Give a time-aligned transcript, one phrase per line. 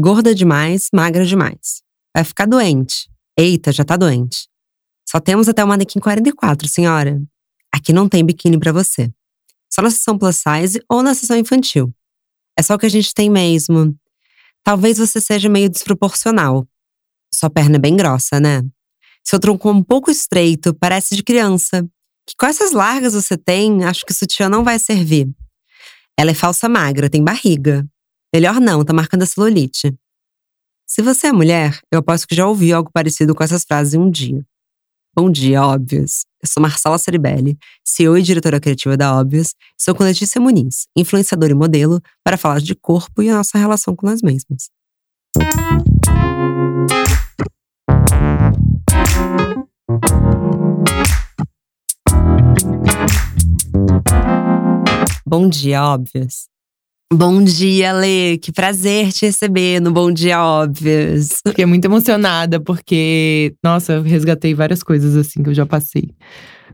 [0.00, 1.82] Gorda demais, magra demais.
[2.14, 3.10] Vai ficar doente.
[3.36, 4.48] Eita, já tá doente.
[5.08, 7.20] Só temos até o manequim 44, senhora.
[7.74, 9.12] Aqui não tem biquíni para você.
[9.68, 11.92] Só na sessão plus size ou na sessão infantil.
[12.56, 13.92] É só o que a gente tem mesmo.
[14.62, 16.64] Talvez você seja meio desproporcional.
[17.34, 18.62] Sua perna é bem grossa, né?
[19.24, 21.82] Seu tronco é um pouco estreito, parece de criança.
[22.24, 25.28] Que com essas largas você tem, acho que o sutiã não vai servir.
[26.16, 27.84] Ela é falsa magra, tem barriga.
[28.34, 29.94] Melhor não, tá marcando a celulite.
[30.86, 33.98] Se você é mulher, eu aposto que já ouviu algo parecido com essas frases em
[33.98, 34.44] um dia.
[35.16, 36.26] Bom dia, Óbvios.
[36.42, 39.54] Eu sou Marcela Ceribelli, CEO e diretora criativa da Óbvios.
[39.78, 43.96] Sou com Letícia Muniz, influenciadora e modelo, para falar de corpo e a nossa relação
[43.96, 44.68] com nós mesmas.
[55.26, 56.48] Bom dia, óbvios.
[57.12, 58.36] Bom dia, Lê.
[58.36, 61.40] Que prazer te receber no Bom Dia Óbvios.
[61.46, 66.10] Fiquei muito emocionada porque, nossa, eu resgatei várias coisas assim que eu já passei.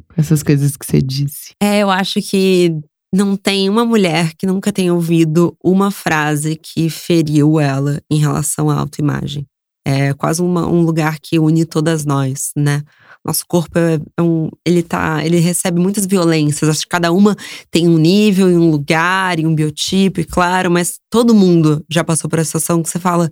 [0.09, 1.53] Com essas coisas que você disse.
[1.63, 2.77] É, eu acho que
[3.15, 8.69] não tem uma mulher que nunca tenha ouvido uma frase que feriu ela em relação
[8.69, 9.47] à autoimagem.
[9.85, 12.83] É quase uma, um lugar que une todas nós, né?
[13.25, 16.69] Nosso corpo é, é um, ele tá, ele recebe muitas violências.
[16.69, 17.37] Acho que cada uma
[17.71, 22.05] tem um nível, e um lugar, e um biotipo, e claro, mas todo mundo já
[22.05, 23.31] passou por essa situação que você fala: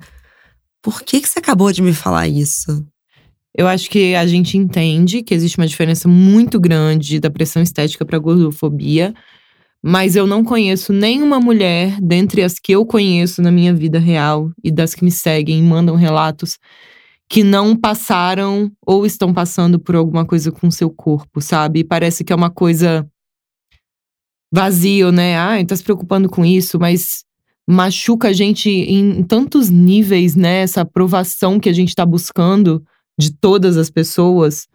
[0.82, 2.84] por que que você acabou de me falar isso?
[3.56, 8.04] Eu acho que a gente entende que existe uma diferença muito grande da pressão estética
[8.04, 9.14] para gordofobia,
[9.82, 14.50] mas eu não conheço nenhuma mulher dentre as que eu conheço na minha vida real
[14.62, 16.58] e das que me seguem e mandam relatos
[17.28, 21.82] que não passaram ou estão passando por alguma coisa com seu corpo, sabe?
[21.82, 23.08] Parece que é uma coisa
[24.52, 25.38] vazio, né?
[25.38, 27.24] Ah, tá se preocupando com isso, mas
[27.66, 30.60] machuca a gente em tantos níveis, né?
[30.60, 32.84] Essa aprovação que a gente tá buscando
[33.18, 34.68] de todas as pessoas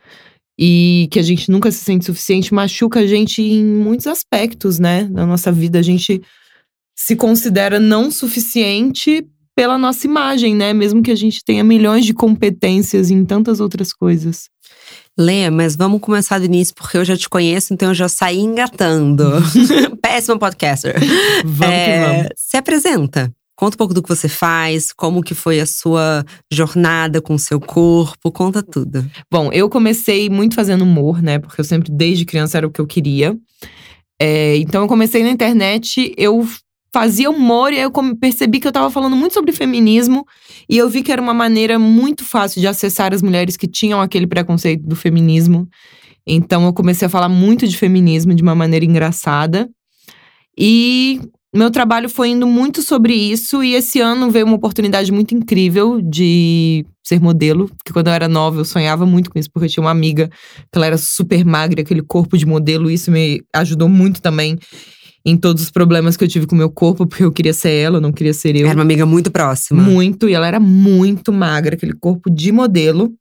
[0.57, 5.03] e que a gente nunca se sente suficiente, machuca a gente em muitos aspectos, né?
[5.05, 5.77] Da nossa vida.
[5.77, 6.21] A gente
[6.95, 9.25] se considera não suficiente
[9.55, 10.73] pela nossa imagem, né?
[10.73, 14.49] Mesmo que a gente tenha milhões de competências em tantas outras coisas.
[15.17, 18.39] Lê, mas vamos começar do início, porque eu já te conheço, então eu já saí
[18.39, 19.25] engatando.
[20.01, 20.95] Péssimo podcaster.
[21.43, 22.27] Vamos é, que vamos.
[22.35, 23.33] Se apresenta.
[23.57, 26.23] Conta um pouco do que você faz, como que foi a sua
[26.53, 29.03] jornada com o seu corpo, conta tudo.
[29.31, 31.39] Bom, eu comecei muito fazendo humor, né?
[31.39, 33.35] Porque eu sempre, desde criança, era o que eu queria.
[34.21, 36.47] É, então eu comecei na internet, eu
[36.93, 40.23] fazia humor e aí eu percebi que eu tava falando muito sobre feminismo
[40.69, 43.99] e eu vi que era uma maneira muito fácil de acessar as mulheres que tinham
[43.99, 45.67] aquele preconceito do feminismo.
[46.27, 49.67] Então eu comecei a falar muito de feminismo de uma maneira engraçada.
[50.55, 51.21] E
[51.55, 56.01] meu trabalho foi indo muito sobre isso e esse ano veio uma oportunidade muito incrível
[56.01, 59.69] de ser modelo, porque quando eu era nova eu sonhava muito com isso, porque eu
[59.69, 63.41] tinha uma amiga que ela era super magra, aquele corpo de modelo, e isso me
[63.55, 64.57] ajudou muito também
[65.25, 67.71] em todos os problemas que eu tive com o meu corpo, porque eu queria ser
[67.71, 68.67] ela, eu não queria ser eu.
[68.67, 69.81] Era uma amiga muito próxima.
[69.81, 73.13] Muito, e ela era muito magra, aquele corpo de modelo,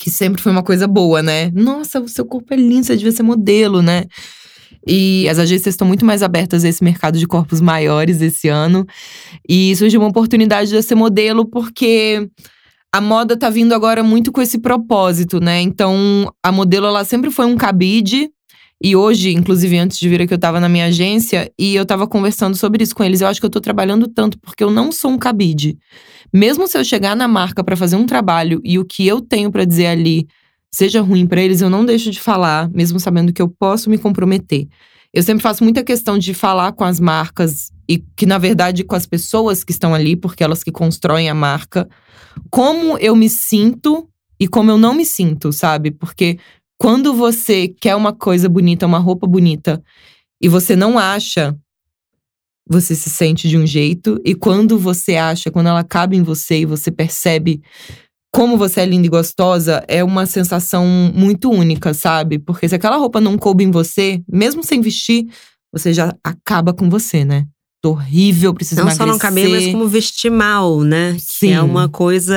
[0.00, 1.50] que sempre foi uma coisa boa, né?
[1.52, 4.04] Nossa, o seu corpo é lindo, você devia ser modelo, né?
[4.86, 8.86] E as agências estão muito mais abertas a esse mercado de corpos maiores esse ano.
[9.48, 12.28] E surgiu uma oportunidade de ser modelo, porque
[12.92, 15.60] a moda tá vindo agora muito com esse propósito, né?
[15.60, 18.30] Então, a modelo, ela sempre foi um cabide
[18.82, 22.06] e hoje, inclusive antes de vir aqui, eu tava na minha agência e eu tava
[22.06, 23.20] conversando sobre isso com eles.
[23.20, 25.78] Eu acho que eu tô trabalhando tanto porque eu não sou um cabide.
[26.32, 29.50] Mesmo se eu chegar na marca para fazer um trabalho e o que eu tenho
[29.50, 30.26] para dizer ali
[30.76, 33.96] seja ruim para eles, eu não deixo de falar, mesmo sabendo que eu posso me
[33.96, 34.68] comprometer.
[35.10, 38.94] Eu sempre faço muita questão de falar com as marcas e que, na verdade, com
[38.94, 41.88] as pessoas que estão ali, porque elas que constroem a marca,
[42.50, 44.06] como eu me sinto
[44.38, 45.90] e como eu não me sinto, sabe?
[45.90, 46.38] Porque
[46.76, 49.82] quando você quer uma coisa bonita, uma roupa bonita,
[50.42, 51.56] e você não acha,
[52.68, 54.20] você se sente de um jeito.
[54.22, 57.62] E quando você acha, quando ela cabe em você e você percebe
[58.36, 62.38] como você é linda e gostosa, é uma sensação muito única, sabe?
[62.38, 65.26] Porque se aquela roupa não coube em você, mesmo sem vestir,
[65.72, 67.46] você já acaba com você, né?
[67.86, 69.06] tô horrível, preciso não emagrecer.
[69.06, 71.16] Não só não caber, mas como vestir mal, né?
[71.20, 71.48] Sim.
[71.48, 72.34] Que é uma coisa…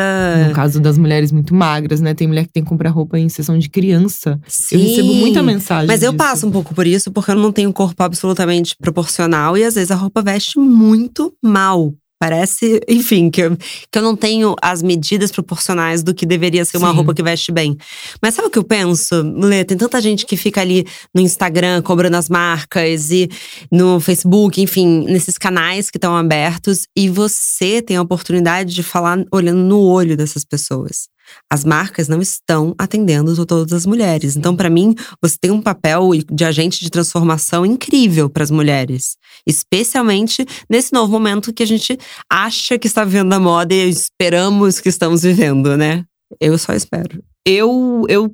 [0.47, 2.13] No caso das mulheres muito magras, né?
[2.13, 4.39] Tem mulher que tem que comprar roupa em sessão de criança.
[4.47, 4.75] Sim.
[4.75, 6.23] Eu recebo muita mensagem Mas eu disso.
[6.23, 9.57] passo um pouco por isso, porque eu não tenho um corpo absolutamente proporcional.
[9.57, 11.93] E às vezes a roupa veste muito mal.
[12.19, 16.75] Parece, enfim, que eu, que eu não tenho as medidas proporcionais do que deveria ser
[16.77, 16.95] uma Sim.
[16.97, 17.77] roupa que veste bem.
[18.21, 19.15] Mas sabe o que eu penso?
[19.37, 20.85] Lê, tem tanta gente que fica ali
[21.15, 23.29] no Instagram cobrando as marcas e
[23.71, 26.87] no Facebook, enfim, nesses canais que estão abertos.
[26.93, 31.07] E você tem a oportunidade de falar olhando no olho dessas pessoas.
[31.51, 34.35] As marcas não estão atendendo todas as mulheres.
[34.35, 39.17] Então, para mim, você tem um papel de agente de transformação incrível para as mulheres.
[39.45, 41.97] Especialmente nesse novo momento que a gente
[42.31, 46.05] acha que está vivendo a moda e esperamos que estamos vivendo, né?
[46.39, 47.23] Eu só espero.
[47.45, 48.33] Eu, eu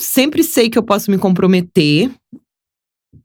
[0.00, 2.10] sempre sei que eu posso me comprometer.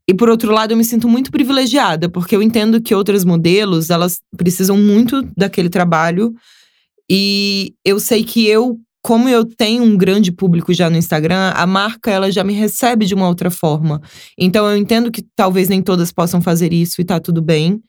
[0.08, 3.88] E por outro lado, eu me sinto muito privilegiada, porque eu entendo que outras modelos,
[3.88, 6.34] elas precisam muito daquele trabalho.
[7.08, 11.66] E eu sei que eu, como eu tenho um grande público já no Instagram, a
[11.66, 14.00] marca ela já me recebe de uma outra forma.
[14.38, 17.80] Então eu entendo que talvez nem todas possam fazer isso e tá tudo bem.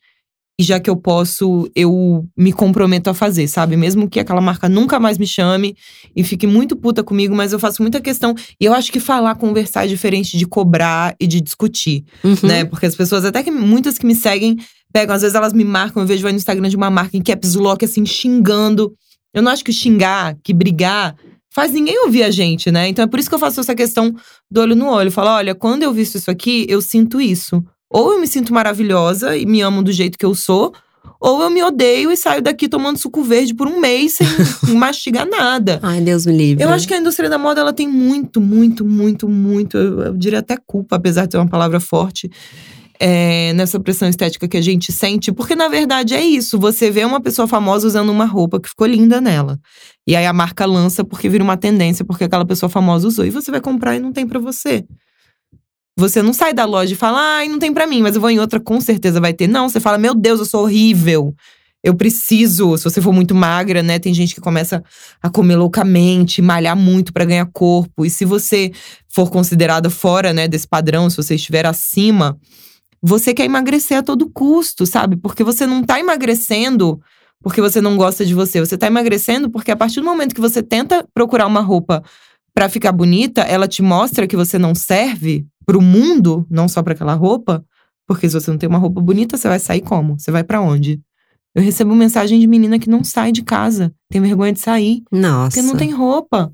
[0.60, 3.76] E já que eu posso, eu me comprometo a fazer, sabe?
[3.76, 5.76] Mesmo que aquela marca nunca mais me chame
[6.16, 8.36] e fique muito puta comigo, mas eu faço muita questão.
[8.60, 12.36] E eu acho que falar, conversar é diferente de cobrar e de discutir, Uhum.
[12.44, 12.66] né?
[12.66, 14.56] Porque as pessoas, até que muitas que me seguem,
[14.94, 17.22] pegam, às vezes elas me marcam, eu vejo vai no Instagram de uma marca em
[17.24, 18.94] caps lock, assim, xingando.
[19.34, 21.16] Eu não acho que xingar, que brigar,
[21.50, 22.88] faz ninguém ouvir a gente, né?
[22.88, 24.14] Então é por isso que eu faço essa questão
[24.50, 25.12] do olho no olho.
[25.12, 27.64] Falo, olha, quando eu visto isso aqui, eu sinto isso.
[27.90, 30.74] Ou eu me sinto maravilhosa e me amo do jeito que eu sou,
[31.20, 34.28] ou eu me odeio e saio daqui tomando suco verde por um mês sem
[34.76, 35.80] mastigar nada.
[35.82, 36.64] Ai, Deus me livre.
[36.64, 40.14] Eu acho que a indústria da moda ela tem muito, muito, muito, muito, eu, eu
[40.14, 42.32] diria até culpa, apesar de ter uma palavra forte,
[43.00, 45.32] é, nessa pressão estética que a gente sente.
[45.32, 46.60] Porque, na verdade, é isso.
[46.60, 49.60] Você vê uma pessoa famosa usando uma roupa que ficou linda nela.
[50.08, 53.26] E aí a marca lança porque vira uma tendência, porque aquela pessoa famosa usou.
[53.26, 54.86] E você vai comprar e não tem pra você.
[55.98, 58.30] Você não sai da loja e fala, ai, não tem pra mim, mas eu vou
[58.30, 59.48] em outra, com certeza vai ter.
[59.48, 61.36] Não, você fala, meu Deus, eu sou horrível.
[61.84, 64.00] Eu preciso, se você for muito magra, né?
[64.00, 64.82] Tem gente que começa
[65.22, 68.06] a comer loucamente, malhar muito pra ganhar corpo.
[68.06, 68.72] E se você
[69.10, 72.40] for considerada fora, né, desse padrão, se você estiver acima,
[73.04, 75.18] você quer emagrecer a todo custo, sabe?
[75.18, 77.02] Porque você não tá emagrecendo
[77.44, 78.62] porque você não gosta de você.
[78.62, 82.02] Você tá emagrecendo porque a partir do momento que você tenta procurar uma roupa
[82.54, 86.94] pra ficar bonita, ela te mostra que você não serve pro mundo, não só pra
[86.94, 87.66] aquela roupa.
[88.08, 90.18] Porque se você não tem uma roupa bonita, você vai sair como?
[90.18, 91.02] Você vai pra onde?
[91.54, 95.56] Eu recebo mensagem de menina que não sai de casa, tem vergonha de sair, Nossa.
[95.56, 96.52] porque não tem roupa.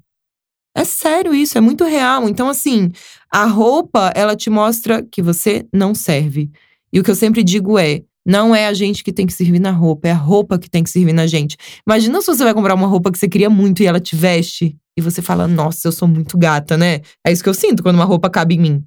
[0.75, 2.30] É sério isso, é muito real.
[2.30, 2.92] Então, assim,
[3.31, 6.51] a roupa, ela te mostra que você não serve.
[6.92, 9.60] E o que eu sempre digo é: não é a gente que tem que servir
[9.60, 11.57] na roupa, é a roupa que tem que servir na gente.
[11.88, 14.77] Imagina se você vai comprar uma roupa que você queria muito e ela te veste.
[14.98, 17.00] E você fala, nossa, eu sou muito gata, né?
[17.25, 18.83] É isso que eu sinto quando uma roupa cabe em mim.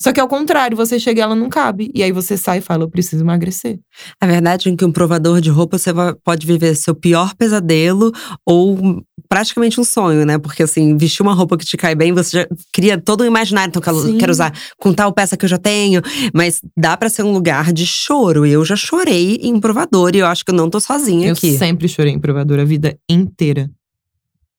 [0.00, 1.90] Só que ao contrário, você chega e ela não cabe.
[1.94, 3.78] E aí você sai e fala, eu preciso emagrecer.
[4.20, 5.90] A verdade é que um provador de roupa você
[6.22, 8.12] pode viver seu pior pesadelo
[8.44, 9.02] ou
[9.36, 10.38] praticamente um sonho, né?
[10.38, 13.68] Porque assim, vestir uma roupa que te cai bem, você já cria todo um imaginário.
[13.68, 14.16] Então, quero, Sim.
[14.16, 16.00] quero usar com tal peça que eu já tenho.
[16.32, 18.46] Mas dá pra ser um lugar de choro.
[18.46, 21.58] Eu já chorei em provador e eu acho que eu não tô sozinha Eu aqui.
[21.58, 23.70] sempre chorei em provador a vida inteira.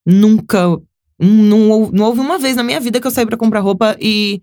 [0.06, 0.60] Nunca.
[1.20, 4.40] Não, não houve uma vez na minha vida que eu saí pra comprar roupa e.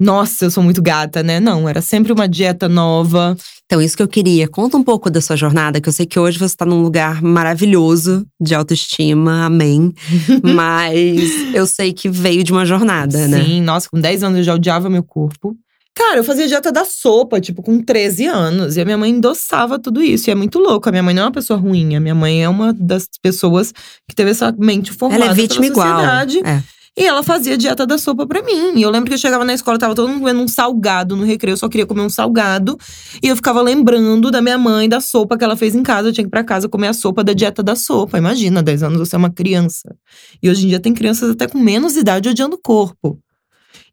[0.00, 1.40] Nossa, eu sou muito gata, né?
[1.40, 3.36] Não, era sempre uma dieta nova.
[3.66, 4.46] Então, isso que eu queria.
[4.46, 7.20] Conta um pouco da sua jornada, que eu sei que hoje você tá num lugar
[7.20, 9.92] maravilhoso de autoestima, amém.
[10.42, 13.44] Mas eu sei que veio de uma jornada, né?
[13.44, 15.56] Sim, nossa, com 10 anos eu já odiava meu corpo.
[15.94, 18.76] Cara, eu fazia dieta da sopa, tipo, com 13 anos.
[18.76, 20.30] E a minha mãe endossava tudo isso.
[20.30, 20.88] E é muito louco.
[20.88, 21.96] A minha mãe não é uma pessoa ruim.
[21.96, 23.72] A minha mãe é uma das pessoas
[24.08, 25.88] que teve essa mente formada Ela é vítima pela igual.
[25.88, 26.38] sociedade.
[26.46, 26.62] É.
[26.98, 28.76] E ela fazia dieta da sopa pra mim.
[28.76, 31.24] E eu lembro que eu chegava na escola, tava todo mundo comendo um salgado no
[31.24, 31.52] recreio.
[31.52, 32.76] Eu só queria comer um salgado.
[33.22, 36.08] E eu ficava lembrando da minha mãe, da sopa que ela fez em casa.
[36.08, 38.18] Eu tinha que ir pra casa comer a sopa da dieta da sopa.
[38.18, 39.94] Imagina, 10 anos você é uma criança.
[40.42, 43.16] E hoje em dia tem crianças até com menos idade odiando o corpo.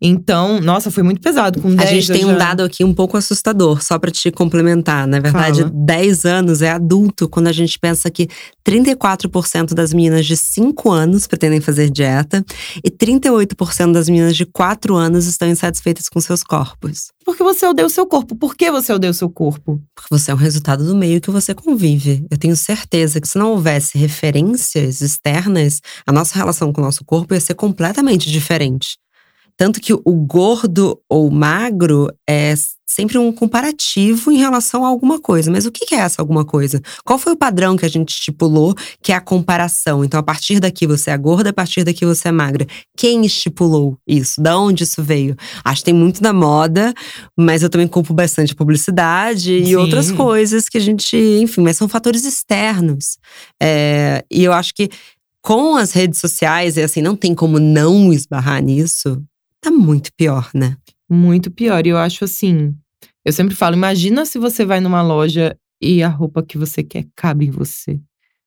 [0.01, 1.61] Então, nossa, foi muito pesado.
[1.61, 4.29] Com 10 A gente tem um já- dado aqui um pouco assustador, só pra te
[4.31, 5.07] complementar.
[5.07, 5.71] Na verdade, Fala.
[5.73, 8.27] 10 anos é adulto, quando a gente pensa que
[8.63, 12.43] 34% das meninas de 5 anos pretendem fazer dieta
[12.83, 17.07] e 38% das meninas de 4 anos estão insatisfeitas com seus corpos.
[17.25, 18.35] Porque você odeia o seu corpo.
[18.35, 19.81] Por que você odeia o seu corpo?
[19.95, 22.25] Porque você é um resultado do meio que você convive.
[22.29, 27.03] Eu tenho certeza que se não houvesse referências externas, a nossa relação com o nosso
[27.03, 28.97] corpo ia ser completamente diferente.
[29.57, 32.53] Tanto que o gordo ou magro é
[32.95, 35.51] sempre um comparativo em relação a alguma coisa.
[35.51, 36.81] Mas o que é essa alguma coisa?
[37.03, 40.03] Qual foi o padrão que a gente estipulou que é a comparação?
[40.03, 42.65] Então, a partir daqui você é gorda, a partir daqui você é magra.
[42.95, 44.41] Quem estipulou isso?
[44.41, 45.35] Da onde isso veio?
[45.63, 46.93] Acho que tem muito da moda,
[47.37, 49.69] mas eu também culpo bastante a publicidade Sim.
[49.71, 53.17] e outras coisas que a gente, enfim, mas são fatores externos.
[53.61, 54.89] É, e eu acho que
[55.41, 59.21] com as redes sociais, e assim, não tem como não esbarrar nisso,
[59.65, 60.77] tá muito pior, né?
[61.09, 61.85] Muito pior.
[61.85, 62.75] E eu acho assim,
[63.23, 67.05] eu sempre falo, imagina se você vai numa loja e a roupa que você quer
[67.15, 67.99] cabe em você.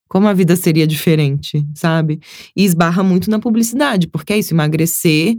[0.09, 2.21] Como a vida seria diferente, sabe?
[2.57, 5.37] E esbarra muito na publicidade, porque é isso, emagrecer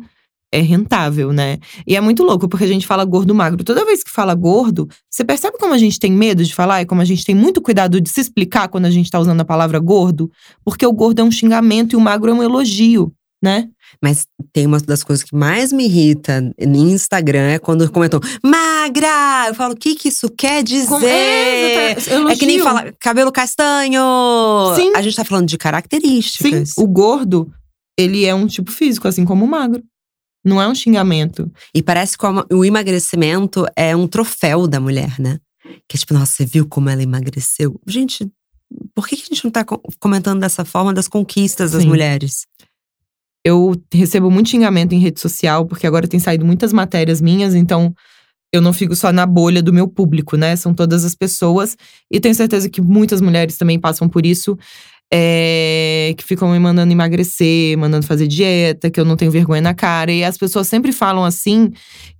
[0.51, 1.59] é rentável, né?
[1.85, 3.63] E é muito louco, porque a gente fala gordo magro.
[3.63, 6.85] Toda vez que fala gordo, você percebe como a gente tem medo de falar e
[6.85, 9.45] como a gente tem muito cuidado de se explicar quando a gente tá usando a
[9.45, 10.29] palavra gordo?
[10.65, 13.69] Porque o gordo é um xingamento e o magro é um elogio, né?
[14.01, 19.47] Mas tem uma das coisas que mais me irrita no Instagram é quando comentam magra!
[19.47, 21.05] Eu falo, o que que isso quer dizer?
[21.05, 21.95] É,
[22.37, 24.01] que nem fala cabelo castanho!
[24.75, 24.93] Sim.
[24.95, 26.69] A gente tá falando de características.
[26.71, 27.51] Sim, o gordo,
[27.97, 29.81] ele é um tipo físico, assim como o magro.
[30.43, 31.51] Não é um xingamento.
[31.73, 35.37] E parece que o emagrecimento é um troféu da mulher, né?
[35.87, 37.79] Que é tipo, nossa, você viu como ela emagreceu?
[37.85, 38.29] Gente,
[38.95, 39.65] por que a gente não tá
[39.99, 41.89] comentando dessa forma das conquistas das Sim.
[41.89, 42.45] mulheres?
[43.45, 47.93] Eu recebo muito xingamento em rede social, porque agora tem saído muitas matérias minhas, então
[48.51, 50.55] eu não fico só na bolha do meu público, né?
[50.55, 51.77] São todas as pessoas.
[52.11, 54.57] E tenho certeza que muitas mulheres também passam por isso
[55.11, 59.73] é, que ficam me mandando emagrecer, mandando fazer dieta, que eu não tenho vergonha na
[59.73, 60.11] cara.
[60.11, 61.71] E as pessoas sempre falam assim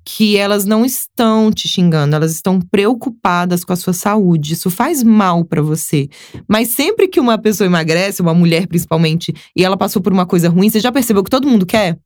[0.04, 4.54] que elas não estão te xingando, elas estão preocupadas com a sua saúde.
[4.54, 6.08] Isso faz mal para você.
[6.48, 10.50] Mas sempre que uma pessoa emagrece, uma mulher principalmente, e ela passou por uma coisa
[10.50, 12.00] ruim, você já percebeu que todo mundo quer?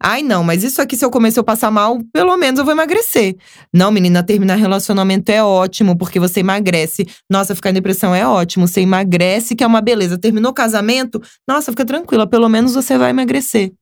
[0.00, 2.72] Ai, não, mas isso aqui, se eu começar a passar mal, pelo menos eu vou
[2.72, 3.36] emagrecer.
[3.72, 7.06] Não, menina, terminar relacionamento é ótimo, porque você emagrece.
[7.28, 8.66] Nossa, ficar em depressão é ótimo.
[8.66, 10.16] Você emagrece, que é uma beleza.
[10.16, 13.72] Terminou o casamento, nossa, fica tranquila, pelo menos você vai emagrecer.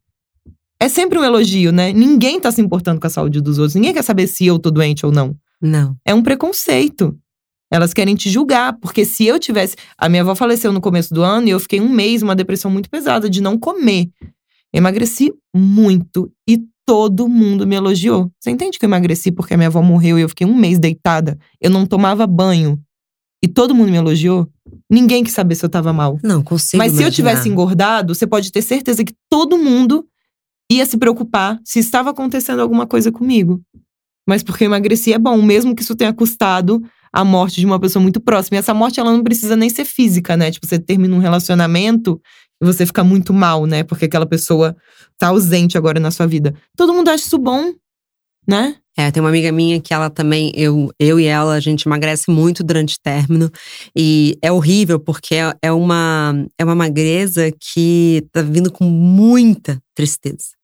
[0.81, 1.93] É sempre um elogio, né?
[1.93, 3.75] Ninguém tá se importando com a saúde dos outros.
[3.75, 5.35] Ninguém quer saber se eu tô doente ou não.
[5.61, 5.97] Não.
[6.05, 7.17] É um preconceito.
[7.71, 9.75] Elas querem te julgar, porque se eu tivesse.
[9.99, 12.71] A minha avó faleceu no começo do ano e eu fiquei um mês, uma depressão
[12.71, 14.09] muito pesada de não comer.
[14.77, 18.31] Emagreci muito e todo mundo me elogiou.
[18.39, 20.79] Você entende que eu emagreci porque a minha avó morreu e eu fiquei um mês
[20.79, 21.39] deitada?
[21.59, 22.79] Eu não tomava banho.
[23.43, 24.47] E todo mundo me elogiou?
[24.91, 26.19] Ninguém quis saber se eu tava mal.
[26.23, 26.77] Não, consigo.
[26.77, 30.07] Mas se eu tivesse engordado, você pode ter certeza que todo mundo
[30.71, 33.63] ia se preocupar se estava acontecendo alguma coisa comigo.
[34.29, 37.81] Mas porque eu emagreci é bom, mesmo que isso tenha custado a morte de uma
[37.81, 38.57] pessoa muito próxima.
[38.57, 40.51] E essa morte, ela não precisa nem ser física, né?
[40.51, 42.21] Tipo, você termina um relacionamento
[42.61, 43.83] você fica muito mal, né?
[43.83, 44.77] Porque aquela pessoa
[45.19, 46.55] tá ausente agora na sua vida.
[46.77, 47.73] Todo mundo acha isso bom,
[48.49, 48.77] né?
[48.99, 52.31] É, tem uma amiga minha que ela também, eu, eu e ela, a gente emagrece
[52.31, 53.51] muito durante término.
[53.95, 59.79] E é horrível, porque é, é uma, é uma magreza que tá vindo com muita
[59.95, 60.56] tristeza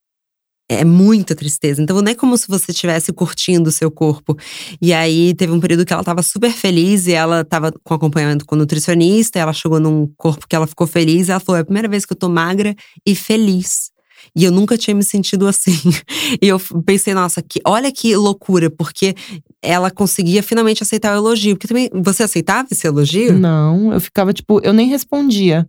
[0.68, 1.82] é muita tristeza.
[1.82, 4.36] Então, não é como se você estivesse curtindo o seu corpo.
[4.80, 8.46] E aí, teve um período que ela tava super feliz e ela tava com acompanhamento
[8.46, 9.38] com o nutricionista.
[9.38, 11.28] ela chegou num corpo que ela ficou feliz.
[11.28, 12.74] ela falou: é a primeira vez que eu tô magra
[13.06, 13.92] e feliz.
[14.36, 15.72] E eu nunca tinha me sentido assim.
[16.40, 19.14] E eu pensei, nossa, que, olha que loucura, porque
[19.60, 21.56] ela conseguia finalmente aceitar o elogio.
[21.56, 23.38] Porque também, você aceitava esse elogio?
[23.38, 25.68] Não, eu ficava tipo, eu nem respondia.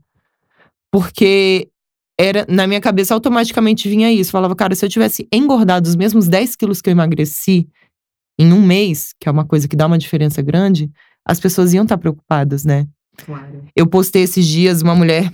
[0.92, 1.68] Porque
[2.20, 4.32] era na minha cabeça automaticamente vinha isso.
[4.32, 7.68] Falava, cara, se eu tivesse engordado os mesmos 10 quilos que eu emagreci
[8.40, 10.92] em um mês, que é uma coisa que dá uma diferença grande,
[11.26, 12.88] as pessoas iam estar preocupadas, né?
[13.26, 13.64] Claro.
[13.76, 15.32] Eu postei esses dias uma mulher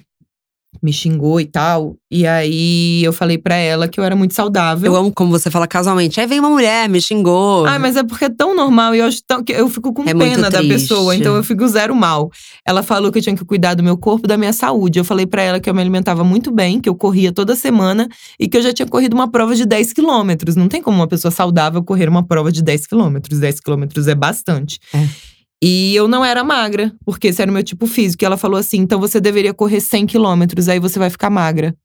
[0.82, 1.96] me xingou e tal.
[2.12, 4.92] E aí eu falei para ela que eu era muito saudável.
[4.92, 6.20] Eu amo como você fala casualmente.
[6.20, 7.66] Aí vem uma mulher, me xingou.
[7.66, 10.04] Ah, mas é porque é tão normal e eu acho tão, que eu fico com
[10.04, 12.32] é pena da pessoa, então eu fico zero mal.
[12.66, 15.00] Ela falou que eu tinha que cuidar do meu corpo, da minha saúde.
[15.00, 18.08] Eu falei para ela que eu me alimentava muito bem, que eu corria toda semana
[18.40, 20.56] e que eu já tinha corrido uma prova de 10 quilômetros.
[20.56, 23.40] Não tem como uma pessoa saudável correr uma prova de 10 quilômetros.
[23.40, 24.80] 10 quilômetros é bastante.
[24.94, 25.29] É.
[25.62, 28.24] E eu não era magra, porque esse era o meu tipo físico.
[28.24, 31.76] E ela falou assim: então você deveria correr 100 quilômetros, aí você vai ficar magra.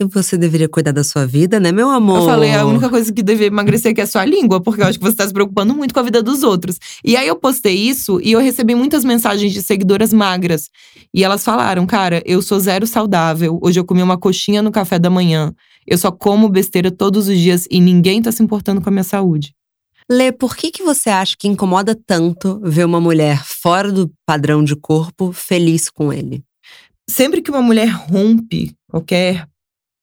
[0.00, 2.18] E você deveria cuidar da sua vida, né, meu amor?
[2.18, 4.86] Eu falei, a única coisa que deveria emagrecer é, é a sua língua, porque eu
[4.86, 6.78] acho que você tá se preocupando muito com a vida dos outros.
[7.02, 10.68] E aí eu postei isso e eu recebi muitas mensagens de seguidoras magras.
[11.12, 13.58] E elas falaram, cara, eu sou zero saudável.
[13.62, 15.52] Hoje eu comi uma coxinha no café da manhã.
[15.86, 19.04] Eu só como besteira todos os dias e ninguém tá se importando com a minha
[19.04, 19.54] saúde.
[20.10, 24.62] Lê, por que, que você acha que incomoda tanto ver uma mulher fora do padrão
[24.62, 26.42] de corpo feliz com ele?
[27.08, 29.46] Sempre que uma mulher rompe qualquer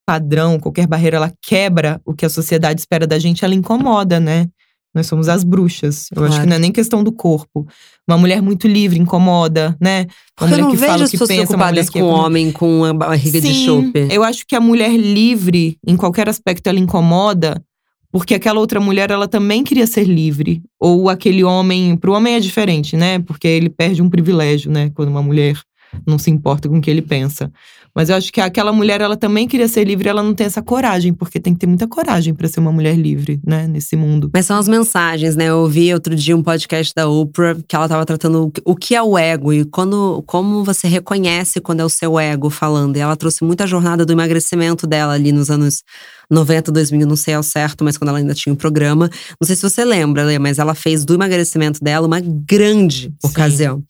[0.06, 4.48] padrão, qualquer barreira, ela quebra o que a sociedade espera da gente, ela incomoda, né?
[4.94, 6.08] Nós somos as bruxas.
[6.12, 6.34] Eu claro.
[6.34, 7.66] acho que não é nem questão do corpo.
[8.08, 10.08] Uma mulher muito livre incomoda, né?
[10.40, 12.84] Uma mulher que fala o que pensa, uma mulher que é com um homem com
[12.84, 14.08] a barriga Sim, de chope.
[14.12, 17.64] Eu acho que a mulher livre, em qualquer aspecto, ela incomoda,
[18.12, 20.62] porque aquela outra mulher, ela também queria ser livre.
[20.80, 23.20] Ou aquele homem, pro homem é diferente, né?
[23.20, 24.92] Porque ele perde um privilégio, né?
[24.94, 25.58] Quando uma mulher
[26.06, 27.52] não se importa com o que ele pensa.
[27.96, 30.62] Mas eu acho que aquela mulher, ela também queria ser livre, ela não tem essa
[30.62, 34.30] coragem, porque tem que ter muita coragem para ser uma mulher livre, né, nesse mundo.
[34.34, 35.46] Mas são as mensagens, né?
[35.46, 39.02] Eu ouvi outro dia um podcast da Oprah que ela tava tratando o que é
[39.02, 42.98] o ego e quando, como você reconhece quando é o seu ego falando.
[42.98, 45.84] E ela trouxe muita jornada do emagrecimento dela ali nos anos
[46.30, 49.10] 90, 2000, não sei ao certo, mas quando ela ainda tinha um programa.
[49.40, 53.28] Não sei se você lembra, Lê, mas ela fez do emagrecimento dela uma grande Sim.
[53.28, 53.84] ocasião.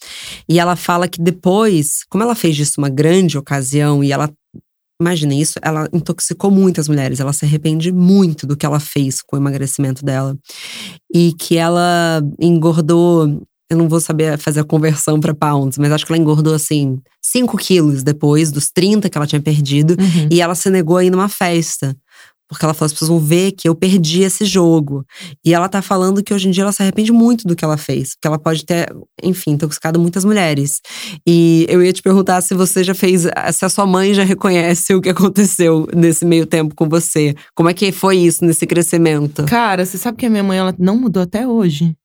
[0.50, 4.29] E ela fala que depois, como ela fez disso uma grande ocasião e ela
[5.01, 9.36] Imagina isso, ela intoxicou muitas mulheres, ela se arrepende muito do que ela fez com
[9.36, 10.38] o emagrecimento dela.
[11.12, 16.05] E que ela engordou, eu não vou saber fazer a conversão para pounds, mas acho
[16.05, 19.98] que ela engordou assim 5 quilos depois dos 30 que ela tinha perdido.
[20.00, 20.27] Uhum.
[20.29, 21.98] E ela se negou a ir numa festa.
[22.51, 25.05] Porque ela falou, as pessoas vão ver que eu perdi esse jogo.
[25.43, 27.77] E ela tá falando que hoje em dia ela se arrepende muito do que ela
[27.77, 28.10] fez.
[28.10, 28.93] Porque ela pode ter,
[29.24, 30.81] enfim, intoxicado muitas mulheres.
[31.25, 33.22] E eu ia te perguntar se você já fez,
[33.53, 37.34] se a sua mãe já reconhece o que aconteceu nesse meio tempo com você.
[37.55, 39.46] Como é que foi isso nesse crescimento?
[39.46, 41.96] Cara, você sabe que a minha mãe, ela não mudou até hoje.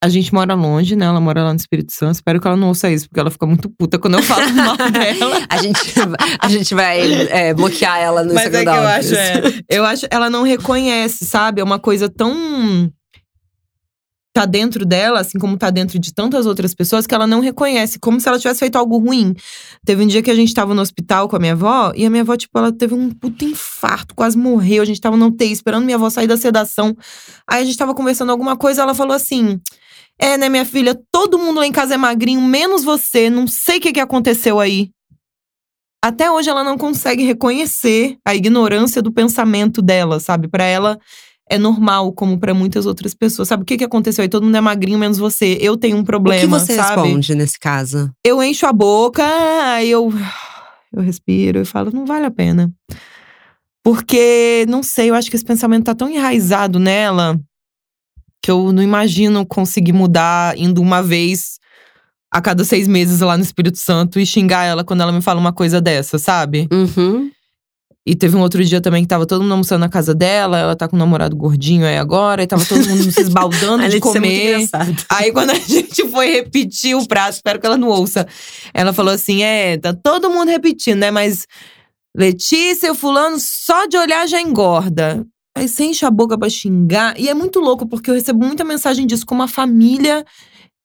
[0.00, 1.06] A gente mora longe, né?
[1.06, 2.14] Ela mora lá no Espírito Santo.
[2.14, 4.76] Espero que ela não ouça isso, porque ela fica muito puta quando eu falo mal
[4.76, 5.44] dela.
[5.48, 5.94] a, gente,
[6.38, 8.80] a gente vai é, bloquear ela no Mas Instagram.
[8.80, 10.06] Mas é que eu acho, é, eu acho…
[10.08, 11.60] Ela não reconhece, sabe?
[11.60, 12.88] É uma coisa tão…
[14.32, 17.98] Tá dentro dela, assim como tá dentro de tantas outras pessoas, que ela não reconhece.
[17.98, 19.34] Como se ela tivesse feito algo ruim.
[19.84, 21.92] Teve um dia que a gente tava no hospital com a minha avó.
[21.96, 24.14] E a minha avó, tipo, ela teve um puto infarto.
[24.14, 24.80] Quase morreu.
[24.80, 26.96] A gente tava no UTI, esperando minha avó sair da sedação.
[27.50, 29.60] Aí a gente tava conversando alguma coisa, ela falou assim…
[30.18, 30.98] É, né, minha filha?
[31.12, 33.30] Todo mundo lá em casa é magrinho, menos você.
[33.30, 34.90] Não sei o que, que aconteceu aí.
[36.04, 40.48] Até hoje ela não consegue reconhecer a ignorância do pensamento dela, sabe?
[40.48, 40.98] Para ela
[41.50, 43.48] é normal, como para muitas outras pessoas.
[43.48, 44.28] Sabe o que, que aconteceu aí?
[44.28, 45.56] Todo mundo é magrinho, menos você.
[45.60, 47.02] Eu tenho um problema, O que você sabe?
[47.02, 48.12] responde nesse caso?
[48.24, 49.24] Eu encho a boca,
[49.72, 50.12] aí eu,
[50.92, 52.70] eu respiro e falo, não vale a pena.
[53.82, 57.40] Porque, não sei, eu acho que esse pensamento tá tão enraizado nela
[58.42, 61.58] que eu não imagino conseguir mudar indo uma vez
[62.30, 65.40] a cada seis meses lá no Espírito Santo e xingar ela quando ela me fala
[65.40, 66.68] uma coisa dessa, sabe?
[66.72, 67.30] Uhum.
[68.06, 70.74] E teve um outro dia também que tava todo mundo almoçando na casa dela, ela
[70.74, 74.66] tá com um namorado gordinho aí agora, e tava todo mundo se esbaldando de comer.
[75.10, 78.26] Aí quando a gente foi repetir o prato, espero que ela não ouça.
[78.72, 81.10] Ela falou assim: é, tá todo mundo repetindo, né?
[81.10, 81.46] Mas
[82.16, 85.24] Letícia, o fulano, só de olhar já engorda.
[85.58, 87.18] Aí você enche a boca pra xingar.
[87.18, 90.24] E é muito louco, porque eu recebo muita mensagem disso, como a família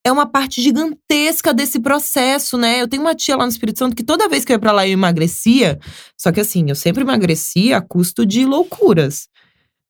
[0.05, 2.81] é uma parte gigantesca desse processo, né?
[2.81, 4.71] Eu tenho uma tia lá no Espírito Santo que toda vez que eu ia pra
[4.71, 5.79] lá eu emagrecia.
[6.19, 9.27] Só que assim, eu sempre emagrecia a custo de loucuras.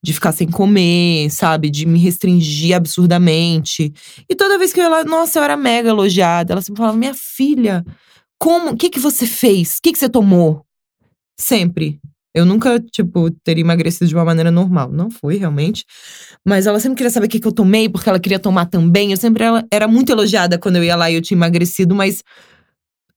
[0.04, 1.70] De ficar sem comer, sabe?
[1.70, 3.94] De me restringir absurdamente.
[4.30, 6.54] E toda vez que eu ia lá, nossa, eu era mega elogiada.
[6.54, 7.86] Ela sempre falava, minha filha,
[8.38, 8.72] como?
[8.72, 9.78] O que, que você fez?
[9.78, 10.66] O que, que você tomou?
[11.40, 12.02] Sempre.
[12.34, 14.92] Eu nunca, tipo, teria emagrecido de uma maneira normal.
[14.92, 15.86] Não foi, realmente.
[16.46, 19.12] Mas ela sempre queria saber o que, que eu tomei, porque ela queria tomar também.
[19.12, 22.24] Eu sempre ela, era muito elogiada quando eu ia lá e eu tinha emagrecido, mas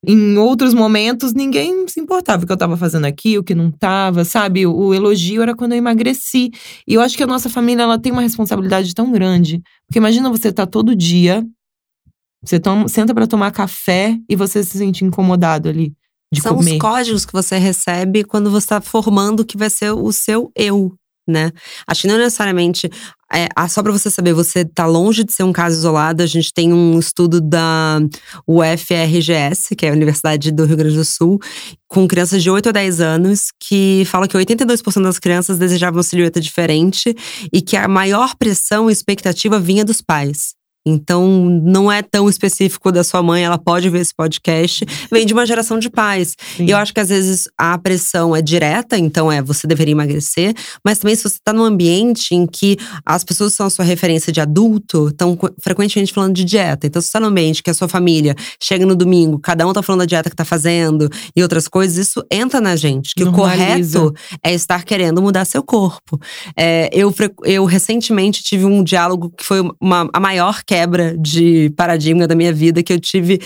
[0.06, 3.70] em outros momentos ninguém se importava o que eu tava fazendo aqui, o que não
[3.70, 4.66] tava, sabe?
[4.66, 6.50] O, o elogio era quando eu emagreci.
[6.86, 9.62] E eu acho que a nossa família ela tem uma responsabilidade tão grande.
[9.86, 11.42] Porque imagina você tá todo dia,
[12.44, 15.94] você toma, senta para tomar café e você se sente incomodado ali
[16.32, 16.72] de São comer.
[16.72, 20.50] os códigos que você recebe quando você está formando o que vai ser o seu
[20.56, 20.92] eu,
[21.28, 21.50] né?
[21.86, 22.90] Acho que não necessariamente.
[23.32, 26.22] É, só para você saber, você tá longe de ser um caso isolado.
[26.22, 27.98] A gente tem um estudo da
[28.46, 31.40] UFRGS, que é a Universidade do Rio Grande do Sul,
[31.88, 36.04] com crianças de 8 a 10 anos, que fala que 82% das crianças desejavam uma
[36.04, 37.14] silhueta diferente
[37.52, 40.54] e que a maior pressão e expectativa vinha dos pais.
[40.86, 41.26] Então,
[41.64, 44.86] não é tão específico da sua mãe, ela pode ver esse podcast.
[45.10, 46.36] Vem de uma geração de pais.
[46.56, 46.66] Sim.
[46.66, 50.54] E eu acho que às vezes a pressão é direta, então é você deveria emagrecer,
[50.84, 54.32] mas também se você está num ambiente em que as pessoas são a sua referência
[54.32, 56.86] de adulto, estão frequentemente falando de dieta.
[56.86, 59.70] Então, se você está num ambiente que a sua família chega no domingo, cada um
[59.70, 63.12] está falando da dieta que está fazendo e outras coisas, isso entra na gente.
[63.16, 63.98] Que Normaliza.
[63.98, 66.20] o correto é estar querendo mudar seu corpo.
[66.56, 71.70] É, eu, eu recentemente tive um diálogo que foi uma, a maior quebra quebra de
[71.70, 73.40] paradigma da minha vida que eu tive.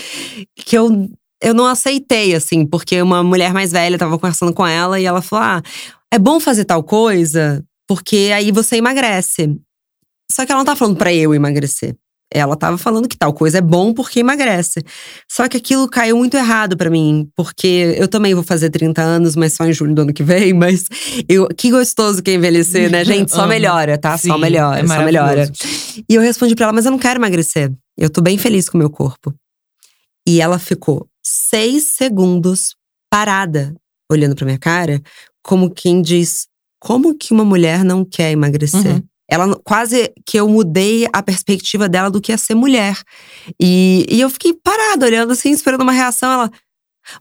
[0.55, 1.09] Que eu
[1.43, 5.23] eu não aceitei, assim, porque uma mulher mais velha tava conversando com ela e ela
[5.23, 5.61] falou: ah,
[6.13, 9.57] é bom fazer tal coisa, porque aí você emagrece.
[10.31, 11.95] Só que ela não tá falando pra eu emagrecer.
[12.33, 14.81] Ela tava falando que tal coisa é bom porque emagrece.
[15.29, 19.35] Só que aquilo caiu muito errado para mim, porque eu também vou fazer 30 anos,
[19.35, 20.53] mas só em julho do ano que vem.
[20.53, 20.85] Mas
[21.27, 23.31] eu, que gostoso que é envelhecer, né, gente?
[23.31, 24.17] Só melhora, tá?
[24.17, 25.51] Sim, só melhora, é só melhora.
[26.07, 27.71] E eu respondi pra ela, mas eu não quero emagrecer.
[27.97, 29.33] Eu tô bem feliz com o meu corpo.
[30.27, 32.75] E ela ficou seis segundos
[33.09, 33.75] parada,
[34.09, 35.01] olhando pra minha cara,
[35.43, 36.47] como quem diz:
[36.79, 38.95] como que uma mulher não quer emagrecer?
[38.95, 39.03] Uhum.
[39.31, 42.97] Ela quase que eu mudei a perspectiva dela do que é ser mulher.
[43.59, 46.29] E, e eu fiquei parada, olhando assim, esperando uma reação.
[46.29, 46.51] Ela.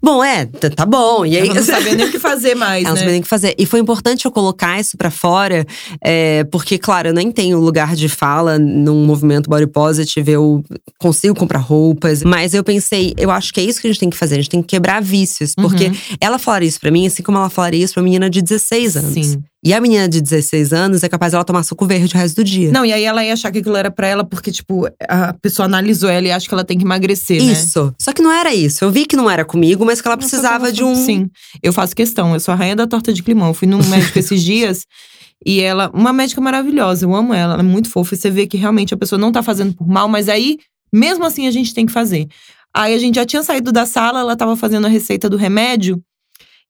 [0.03, 1.25] Bom, é, tá bom.
[1.25, 1.47] E aí.
[1.49, 2.99] Ela não sabia nem o que fazer mais, Ela não né?
[2.99, 3.55] sabia nem o que fazer.
[3.57, 5.65] E foi importante eu colocar isso pra fora,
[6.05, 10.63] é, porque, claro, eu nem tenho lugar de fala num movimento body positive, eu
[10.99, 14.11] consigo comprar roupas, mas eu pensei, eu acho que é isso que a gente tem
[14.11, 15.55] que fazer, a gente tem que quebrar vícios.
[15.55, 15.97] Porque Uhum.
[16.21, 19.15] ela falaria isso pra mim, assim como ela falaria isso pra menina de 16 anos.
[19.15, 19.43] Sim.
[19.63, 22.45] E a menina de 16 anos é capaz dela tomar suco verde o resto do
[22.45, 22.73] dia.
[22.73, 25.67] Não, e aí ela ia achar que aquilo era pra ela porque, tipo, a pessoa
[25.67, 27.53] analisou ela e acha que ela tem que emagrecer, né?
[27.53, 27.95] Isso.
[28.01, 28.83] Só que não era isso.
[28.83, 30.95] Eu vi que não era comigo, mas que ela precisava de um.
[30.95, 31.29] Sim,
[31.63, 32.33] eu faço questão.
[32.33, 33.49] Eu sou a rainha da torta de climão.
[33.49, 34.87] Eu fui num médico esses dias
[35.45, 38.15] e ela, uma médica maravilhosa, eu amo ela, ela é muito fofa.
[38.15, 40.57] E você vê que realmente a pessoa não tá fazendo por mal, mas aí,
[40.91, 42.27] mesmo assim, a gente tem que fazer.
[42.75, 46.01] Aí a gente já tinha saído da sala, ela tava fazendo a receita do remédio.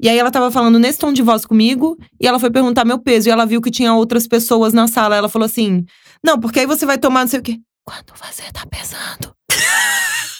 [0.02, 2.98] E aí ela tava falando nesse tom de voz comigo, e ela foi perguntar meu
[2.98, 5.16] peso, e ela viu que tinha outras pessoas na sala.
[5.16, 5.84] Ela falou assim:
[6.24, 7.58] Não, porque aí você vai tomar não sei o quê.
[7.84, 9.34] Quando você tá pesando.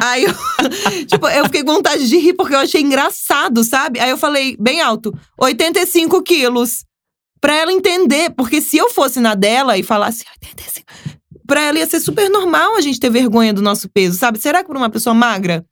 [0.00, 0.34] Aí eu,
[1.06, 3.98] tipo, eu fiquei com vontade de rir porque eu achei engraçado, sabe?
[3.98, 6.84] Aí eu falei bem alto, 85 quilos.
[7.40, 10.86] Pra ela entender, porque se eu fosse na dela e falasse 85,
[11.46, 14.38] pra ela ia ser super normal a gente ter vergonha do nosso peso, sabe?
[14.38, 15.64] Será que pra uma pessoa magra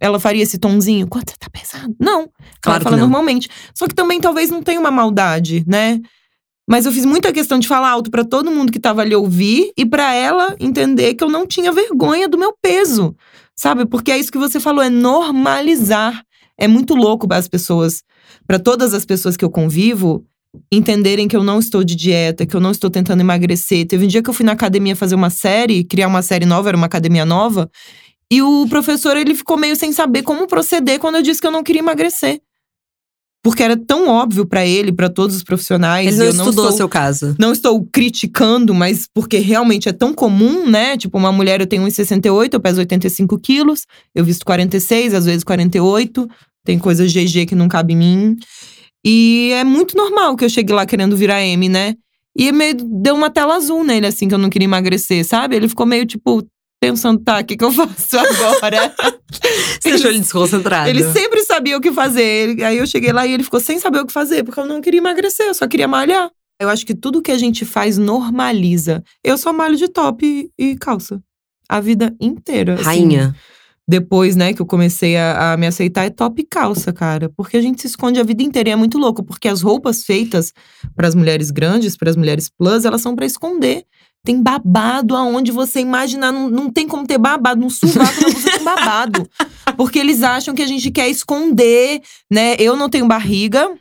[0.00, 1.06] ela faria esse tonzinho?
[1.06, 1.94] Quanto você tá pesando?
[2.00, 2.28] Não.
[2.60, 3.04] Claro ela fala não.
[3.04, 3.48] normalmente.
[3.74, 6.00] Só que também talvez não tenha uma maldade, né?
[6.68, 9.72] Mas eu fiz muita questão de falar alto pra todo mundo que tava ali ouvir
[9.76, 13.16] e pra ela entender que eu não tinha vergonha do meu peso.
[13.56, 13.86] Sabe?
[13.86, 16.22] Porque é isso que você falou, é normalizar.
[16.58, 18.02] É muito louco para as pessoas,
[18.46, 20.24] para todas as pessoas que eu convivo,
[20.70, 23.86] entenderem que eu não estou de dieta, que eu não estou tentando emagrecer.
[23.86, 26.68] Teve um dia que eu fui na academia fazer uma série, criar uma série nova,
[26.68, 27.70] era uma academia nova,
[28.30, 31.50] e o professor ele ficou meio sem saber como proceder quando eu disse que eu
[31.50, 32.40] não queria emagrecer.
[33.42, 36.64] Porque era tão óbvio para ele, para todos os profissionais, Ele não eu não estudou
[36.64, 37.36] o estou seu caso.
[37.38, 40.96] não estou criticando, mas porque realmente é tão comum, né?
[40.96, 45.44] Tipo, uma mulher, eu tenho 1,68, eu peso 85 quilos, eu visto 46, às vezes
[45.44, 46.28] 48.
[46.64, 48.36] Tem coisa GG que não cabe em mim.
[49.06, 51.94] E é muito normal que eu chegue lá querendo virar M, né?
[52.36, 55.56] E meio deu uma tela azul nele, assim, que eu não queria emagrecer, sabe?
[55.56, 56.44] Ele ficou meio, tipo,
[56.80, 58.94] pensando, tá, o que, que eu faço agora?
[59.80, 60.88] Você deixou ele desconcentrado.
[60.88, 62.22] Ele sempre sabia o que fazer.
[62.22, 64.66] Ele- aí eu cheguei lá e ele ficou sem saber o que fazer, porque eu
[64.66, 66.30] não queria emagrecer, eu só queria malhar.
[66.60, 69.02] Eu acho que tudo que a gente faz normaliza.
[69.22, 71.20] Eu só malho de top e, e calça.
[71.68, 72.74] A vida inteira.
[72.74, 72.82] assim.
[72.84, 73.34] Rainha.
[73.86, 77.30] Depois, né, que eu comecei a, a me aceitar, é top e calça, cara.
[77.34, 78.68] Porque a gente se esconde a vida inteira.
[78.70, 80.52] E é muito louco, porque as roupas feitas
[80.94, 83.84] para as mulheres grandes, para as mulheres plus, elas são para esconder.
[84.24, 86.32] Tem babado aonde você imaginar.
[86.32, 87.60] Não, não tem como ter babado.
[87.60, 89.28] No sovaco da você tem babado.
[89.76, 92.56] Porque eles acham que a gente quer esconder, né?
[92.58, 93.74] Eu não tenho barriga.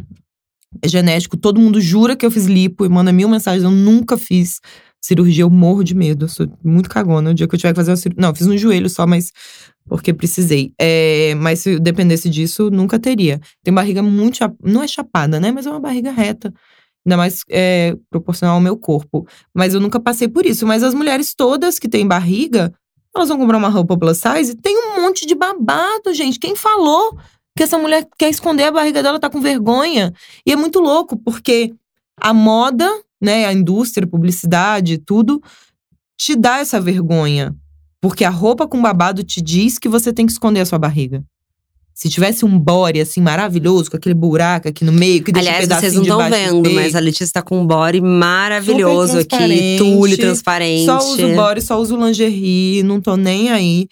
[0.82, 1.38] É genético.
[1.38, 3.64] Todo mundo jura que eu fiz lipo e manda mil mensagens.
[3.64, 4.60] Eu nunca fiz
[5.02, 5.44] cirurgia.
[5.44, 6.26] Eu morro de medo.
[6.26, 7.32] Eu sou muito cagona.
[7.32, 8.22] O dia que eu tiver que fazer uma cirurgia.
[8.22, 9.32] Não, eu fiz no joelho só, mas
[9.88, 10.72] porque precisei.
[10.80, 13.40] É, mas se dependesse disso, nunca teria.
[13.64, 14.40] Tem barriga muito.
[14.64, 15.52] Não é chapada, né?
[15.52, 16.54] Mas é uma barriga reta.
[17.08, 19.26] Ainda mais é, proporcional ao meu corpo.
[19.54, 20.68] Mas eu nunca passei por isso.
[20.68, 22.74] Mas as mulheres todas que têm barriga,
[23.16, 26.38] elas vão comprar uma roupa plus size, tem um monte de babado, gente.
[26.38, 27.18] Quem falou
[27.56, 30.14] que essa mulher quer esconder a barriga dela, tá com vergonha?
[30.46, 31.74] E é muito louco, porque
[32.20, 32.88] a moda,
[33.22, 35.42] né, a indústria, a publicidade, tudo,
[36.20, 37.56] te dá essa vergonha.
[38.02, 41.24] Porque a roupa com babado te diz que você tem que esconder a sua barriga.
[41.98, 45.52] Se tivesse um body, assim, maravilhoso, com aquele buraco aqui no meio, que deixa um
[45.52, 49.78] Aliás, vocês pedacinho não estão vendo, mas a Letícia tá com um body maravilhoso aqui.
[49.80, 50.86] Tule transparente.
[50.86, 53.88] Só uso body, só uso lingerie, não tô nem aí.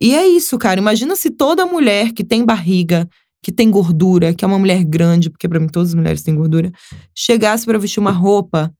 [0.00, 0.78] E é isso, cara.
[0.78, 3.08] Imagina se toda mulher que tem barriga,
[3.42, 6.36] que tem gordura, que é uma mulher grande, porque pra mim todas as mulheres têm
[6.36, 6.70] gordura,
[7.12, 8.72] chegasse pra vestir uma roupa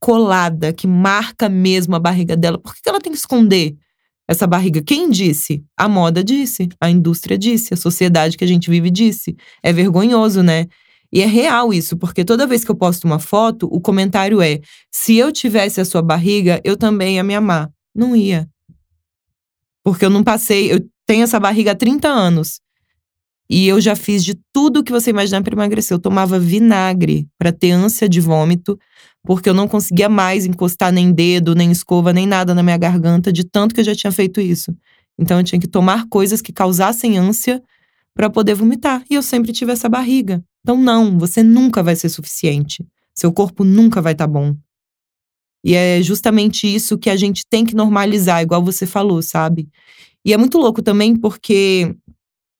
[0.00, 2.58] colada, que marca mesmo a barriga dela.
[2.58, 3.76] Por que ela tem que esconder
[4.26, 4.82] essa barriga?
[4.82, 5.62] Quem disse?
[5.76, 9.36] A moda disse, a indústria disse, a sociedade que a gente vive disse.
[9.62, 10.66] É vergonhoso, né?
[11.12, 14.60] E é real isso, porque toda vez que eu posto uma foto, o comentário é:
[14.90, 17.70] se eu tivesse a sua barriga, eu também ia me amar.
[17.94, 18.48] Não ia.
[19.84, 22.60] Porque eu não passei, eu tenho essa barriga há 30 anos.
[23.48, 25.94] E eu já fiz de tudo que você imaginar para emagrecer.
[25.94, 28.76] Eu tomava vinagre para ter ânsia de vômito,
[29.24, 33.32] porque eu não conseguia mais encostar nem dedo, nem escova, nem nada na minha garganta,
[33.32, 34.76] de tanto que eu já tinha feito isso.
[35.18, 37.62] Então eu tinha que tomar coisas que causassem ânsia
[38.14, 39.02] para poder vomitar.
[39.10, 40.44] E eu sempre tive essa barriga.
[40.60, 42.86] Então, não, você nunca vai ser suficiente.
[43.14, 44.54] Seu corpo nunca vai estar tá bom.
[45.64, 49.68] E é justamente isso que a gente tem que normalizar, igual você falou, sabe?
[50.24, 51.94] E é muito louco também porque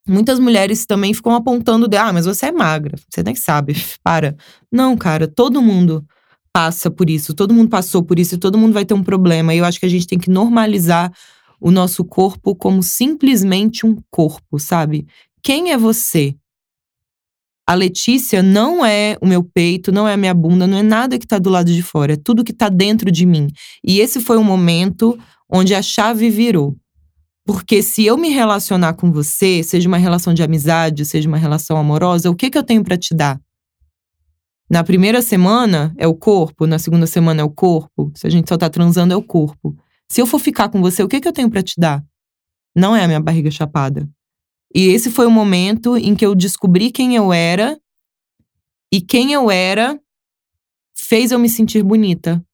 [0.08, 4.34] muitas mulheres também ficam apontando de, ah, mas você é magra, você nem sabe, para.
[4.72, 6.04] Não, cara, todo mundo
[6.54, 9.52] passa por isso, todo mundo passou por isso, todo mundo vai ter um problema.
[9.52, 11.12] E eu acho que a gente tem que normalizar
[11.60, 15.04] o nosso corpo como simplesmente um corpo, sabe?
[15.42, 16.36] Quem é você?
[17.66, 21.18] A Letícia não é o meu peito, não é a minha bunda, não é nada
[21.18, 23.48] que tá do lado de fora, é tudo que tá dentro de mim.
[23.82, 25.18] E esse foi um momento
[25.50, 26.76] onde a chave virou.
[27.44, 31.76] Porque se eu me relacionar com você, seja uma relação de amizade, seja uma relação
[31.76, 33.40] amorosa, o que que eu tenho para te dar?
[34.68, 38.48] Na primeira semana é o corpo, na segunda semana é o corpo, se a gente
[38.48, 39.76] só tá transando é o corpo.
[40.08, 42.04] Se eu for ficar com você, o que que eu tenho para te dar?
[42.74, 44.08] Não é a minha barriga chapada.
[44.74, 47.78] E esse foi o momento em que eu descobri quem eu era
[48.92, 49.98] e quem eu era
[50.96, 52.44] fez eu me sentir bonita.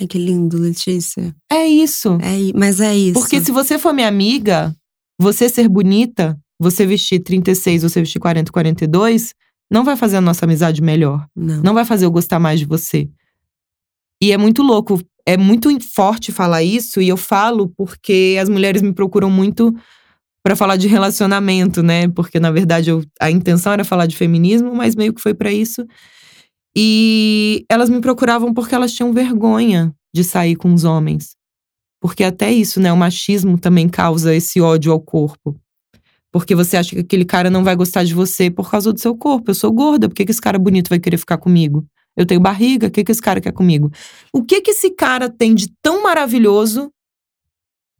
[0.00, 1.34] Ai, que lindo, Letícia.
[1.50, 2.18] É isso.
[2.20, 3.14] É, mas é isso.
[3.14, 4.74] Porque se você for minha amiga,
[5.18, 9.34] você ser bonita, você vestir 36, você vestir 40, 42,
[9.74, 11.26] não vai fazer a nossa amizade melhor.
[11.34, 11.60] Não.
[11.60, 13.10] Não vai fazer eu gostar mais de você.
[14.22, 18.80] E é muito louco, é muito forte falar isso, e eu falo porque as mulheres
[18.80, 19.74] me procuram muito
[20.44, 22.06] para falar de relacionamento, né?
[22.06, 25.52] Porque na verdade eu, a intenção era falar de feminismo, mas meio que foi para
[25.52, 25.84] isso.
[26.76, 31.34] E elas me procuravam porque elas tinham vergonha de sair com os homens.
[32.00, 32.92] Porque até isso, né?
[32.92, 35.56] O machismo também causa esse ódio ao corpo.
[36.34, 39.16] Porque você acha que aquele cara não vai gostar de você por causa do seu
[39.16, 39.52] corpo.
[39.52, 41.86] Eu sou gorda, por que, que esse cara bonito vai querer ficar comigo?
[42.16, 43.88] Eu tenho barriga, o que, que esse cara quer comigo?
[44.32, 46.90] O que que esse cara tem de tão maravilhoso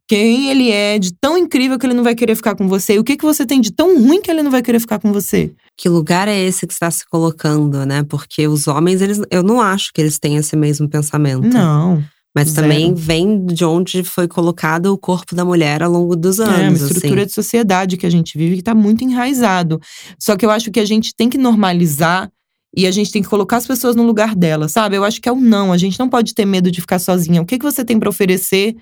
[0.05, 2.99] quem ele é, de tão incrível que ele não vai querer ficar com você, e
[2.99, 5.13] o que, que você tem de tão ruim que ele não vai querer ficar com
[5.13, 5.55] você.
[5.77, 8.03] Que lugar é esse que está se colocando, né?
[8.03, 11.47] Porque os homens, eles, eu não acho que eles têm esse mesmo pensamento.
[11.47, 12.03] Não.
[12.35, 12.67] Mas zero.
[12.67, 16.59] também vem de onde foi colocado o corpo da mulher ao longo dos anos.
[16.59, 17.27] É uma estrutura assim.
[17.27, 19.79] de sociedade que a gente vive que está muito enraizado.
[20.19, 22.29] Só que eu acho que a gente tem que normalizar
[22.75, 24.97] e a gente tem que colocar as pessoas no lugar delas, sabe?
[24.97, 25.71] Eu acho que é o não.
[25.71, 27.41] A gente não pode ter medo de ficar sozinha.
[27.41, 28.75] O que, que você tem para oferecer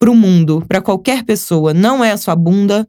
[0.00, 1.74] para o mundo, para qualquer pessoa.
[1.74, 2.88] Não é a sua bunda,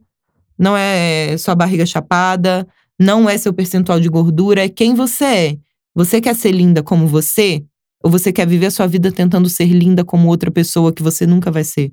[0.58, 2.66] não é sua barriga chapada,
[2.98, 5.56] não é seu percentual de gordura, é quem você é.
[5.94, 7.62] Você quer ser linda como você?
[8.02, 11.26] Ou você quer viver a sua vida tentando ser linda como outra pessoa que você
[11.26, 11.92] nunca vai ser?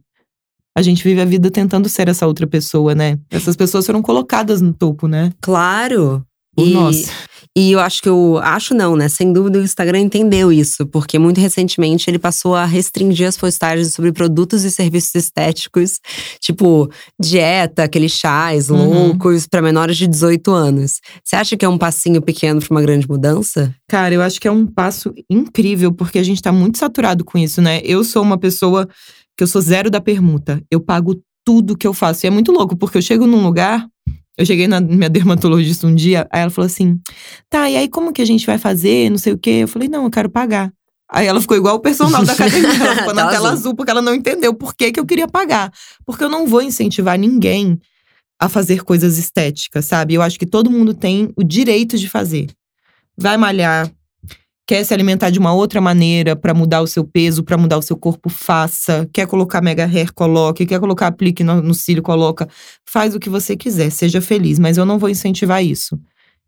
[0.76, 3.20] A gente vive a vida tentando ser essa outra pessoa, né?
[3.30, 5.34] Essas pessoas foram colocadas no topo, né?
[5.42, 6.26] Claro.
[6.56, 7.10] Por E- nós.
[7.58, 9.10] E eu acho que eu acho não, né?
[9.10, 13.94] Sem dúvida o Instagram entendeu isso, porque muito recentemente ele passou a restringir as postagens
[13.94, 16.00] sobre produtos e serviços estéticos,
[16.40, 19.08] tipo dieta, aqueles chás Uhum.
[19.08, 21.00] loucos para menores de 18 anos.
[21.24, 23.74] Você acha que é um passinho pequeno para uma grande mudança?
[23.90, 27.38] Cara, eu acho que é um passo incrível, porque a gente tá muito saturado com
[27.38, 27.82] isso, né?
[27.84, 28.88] Eu sou uma pessoa
[29.38, 30.62] que eu sou zero da permuta.
[30.72, 32.26] Eu pago tudo que eu faço.
[32.26, 33.88] E é muito louco, porque eu chego num lugar.
[34.40, 36.98] Eu cheguei na minha dermatologista um dia, aí ela falou assim:
[37.50, 39.10] tá, e aí como que a gente vai fazer?
[39.10, 39.60] Não sei o quê.
[39.64, 40.72] Eu falei: não, eu quero pagar.
[41.12, 42.70] Aí ela ficou igual o personal da academia.
[42.70, 43.60] Ela ficou na Tela tela azul.
[43.60, 45.74] azul, porque ela não entendeu por que, que eu queria pagar.
[46.06, 47.78] Porque eu não vou incentivar ninguém
[48.40, 50.14] a fazer coisas estéticas, sabe?
[50.14, 52.48] Eu acho que todo mundo tem o direito de fazer.
[53.18, 53.92] Vai malhar,
[54.70, 57.82] quer se alimentar de uma outra maneira pra mudar o seu peso, pra mudar o
[57.82, 59.10] seu corpo, faça.
[59.12, 60.64] Quer colocar mega hair, coloque.
[60.64, 62.48] Quer colocar aplique no, no cílio, coloca.
[62.86, 64.60] Faz o que você quiser, seja feliz.
[64.60, 66.00] Mas eu não vou incentivar isso.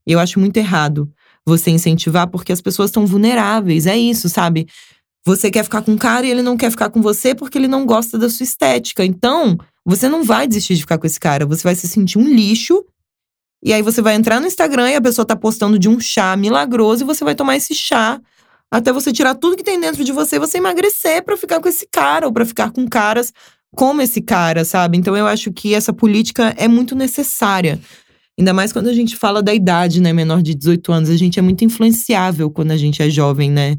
[0.05, 1.11] Eu acho muito errado
[1.43, 3.87] você incentivar porque as pessoas estão vulneráveis.
[3.87, 4.67] É isso, sabe?
[5.25, 7.67] Você quer ficar com um cara e ele não quer ficar com você porque ele
[7.67, 9.03] não gosta da sua estética.
[9.03, 11.43] Então, você não vai desistir de ficar com esse cara.
[11.47, 12.85] Você vai se sentir um lixo.
[13.63, 16.35] E aí você vai entrar no Instagram e a pessoa tá postando de um chá
[16.35, 18.19] milagroso e você vai tomar esse chá
[18.71, 21.67] até você tirar tudo que tem dentro de você e você emagrecer pra ficar com
[21.67, 23.33] esse cara ou pra ficar com caras
[23.75, 24.97] como esse cara, sabe?
[24.97, 27.79] Então eu acho que essa política é muito necessária.
[28.39, 31.37] Ainda mais quando a gente fala da idade, né, menor de 18 anos, a gente
[31.37, 33.77] é muito influenciável quando a gente é jovem, né?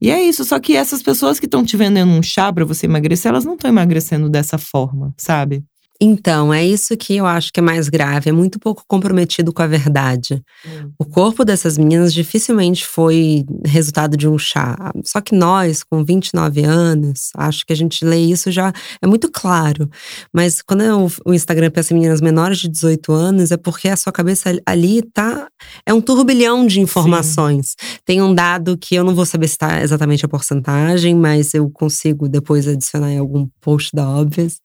[0.00, 2.86] E é isso, só que essas pessoas que estão te vendendo um chá pra você
[2.86, 5.64] emagrecer, elas não estão emagrecendo dessa forma, sabe?
[6.00, 8.28] Então, é isso que eu acho que é mais grave.
[8.28, 10.42] É muito pouco comprometido com a verdade.
[10.66, 10.90] Hum.
[10.98, 14.92] O corpo dessas meninas dificilmente foi resultado de um chá.
[15.04, 19.30] Só que nós, com 29 anos, acho que a gente lê isso já é muito
[19.30, 19.88] claro.
[20.32, 20.82] Mas quando
[21.24, 25.02] o Instagram pensa em meninas menores de 18 anos, é porque a sua cabeça ali
[25.02, 25.48] tá.
[25.86, 27.74] É um turbilhão de informações.
[27.78, 27.98] Sim.
[28.04, 32.28] Tem um dado que eu não vou saber citar exatamente a porcentagem, mas eu consigo
[32.28, 34.58] depois adicionar em algum post da Obvious,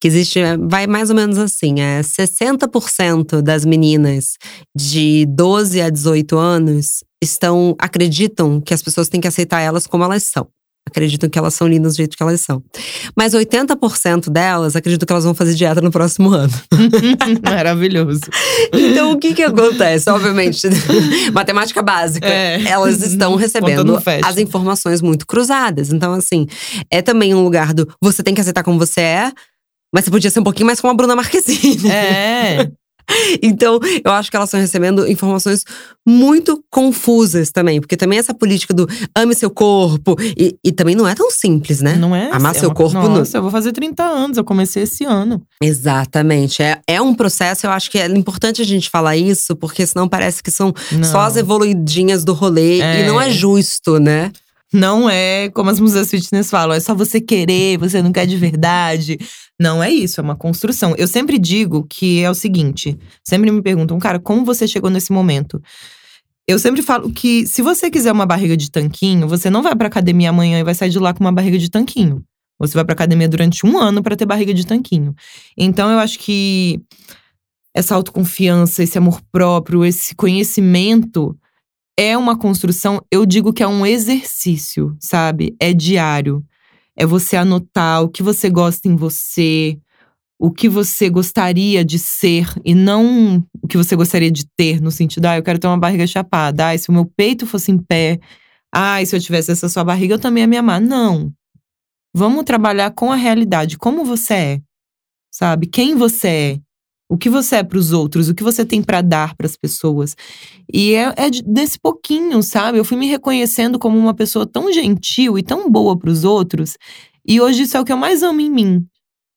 [0.00, 0.40] que existe
[0.76, 4.36] vai mais ou menos assim: é 60% das meninas
[4.76, 10.04] de 12 a 18 anos estão acreditam que as pessoas têm que aceitar elas como
[10.04, 10.46] elas são.
[10.88, 12.62] Acreditam que elas são lindas do jeito que elas são.
[13.16, 16.52] Mas 80% delas acreditam que elas vão fazer dieta no próximo ano.
[17.42, 18.20] Maravilhoso.
[18.72, 20.08] Então, o que que acontece?
[20.08, 20.60] Obviamente,
[21.34, 22.28] matemática básica.
[22.28, 22.62] É.
[22.68, 25.90] Elas estão recebendo as informações muito cruzadas.
[25.90, 26.46] Então, assim,
[26.88, 29.32] é também um lugar do você tem que aceitar como você é,
[29.96, 31.90] mas você podia ser um pouquinho mais como a Bruna Marquezine.
[31.90, 32.70] É.
[33.40, 35.62] Então, eu acho que elas estão recebendo informações
[36.04, 37.80] muito confusas também.
[37.80, 38.84] Porque também essa política do
[39.16, 40.16] ame seu corpo.
[40.36, 41.94] E, e também não é tão simples, né?
[41.94, 42.28] Não é?
[42.32, 43.08] Amar é seu uma, corpo.
[43.08, 43.38] Nossa, no...
[43.38, 44.36] eu vou fazer 30 anos.
[44.36, 45.40] Eu comecei esse ano.
[45.62, 46.64] Exatamente.
[46.64, 49.54] É, é um processo, eu acho que é importante a gente falar isso.
[49.54, 51.04] Porque senão parece que são não.
[51.04, 52.80] só as evoluidinhas do rolê.
[52.80, 53.02] É.
[53.02, 54.32] E não é justo, né?
[54.76, 58.36] Não é como as museus fitness falam, é só você querer, você não quer de
[58.36, 59.18] verdade.
[59.58, 60.94] Não é isso, é uma construção.
[60.98, 62.94] Eu sempre digo que é o seguinte:
[63.26, 65.62] sempre me perguntam, cara, como você chegou nesse momento?
[66.46, 69.86] Eu sempre falo que se você quiser uma barriga de tanquinho, você não vai pra
[69.88, 72.22] academia amanhã e vai sair de lá com uma barriga de tanquinho.
[72.58, 75.14] Você vai pra academia durante um ano para ter barriga de tanquinho.
[75.56, 76.82] Então eu acho que
[77.74, 81.34] essa autoconfiança, esse amor próprio, esse conhecimento
[81.98, 85.56] é uma construção, eu digo que é um exercício, sabe?
[85.58, 86.44] É diário.
[86.96, 89.78] É você anotar o que você gosta em você,
[90.38, 94.90] o que você gostaria de ser e não o que você gostaria de ter, no
[94.90, 97.78] sentido, ah, eu quero ter uma barriga chapada, ah, se o meu peito fosse em
[97.78, 98.20] pé,
[98.72, 100.80] ah, se eu tivesse essa sua barriga, eu também ia me amar.
[100.80, 101.32] Não.
[102.14, 104.60] Vamos trabalhar com a realidade, como você é,
[105.30, 105.66] sabe?
[105.66, 106.60] Quem você é
[107.08, 109.56] o que você é para os outros, o que você tem para dar para as
[109.56, 110.16] pessoas.
[110.72, 112.78] E é, é, desse pouquinho, sabe?
[112.78, 116.76] Eu fui me reconhecendo como uma pessoa tão gentil e tão boa para os outros.
[117.26, 118.86] E hoje isso é o que eu mais amo em mim.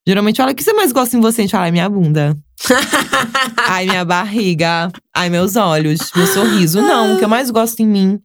[0.08, 1.42] Geralmente fala, o que você mais gosta em você?
[1.42, 2.36] A gente fala, ai, minha bunda.
[3.68, 4.92] ai, minha barriga.
[5.16, 6.82] Ai, meus olhos, meu sorriso.
[6.82, 8.20] Não, o que eu mais gosto em mim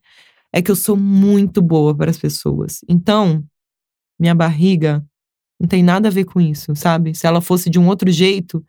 [0.52, 2.78] é que eu sou muito boa para as pessoas.
[2.88, 3.44] Então,
[4.18, 5.04] minha barriga
[5.60, 7.14] não tem nada a ver com isso, sabe?
[7.14, 8.64] Se ela fosse de um outro jeito,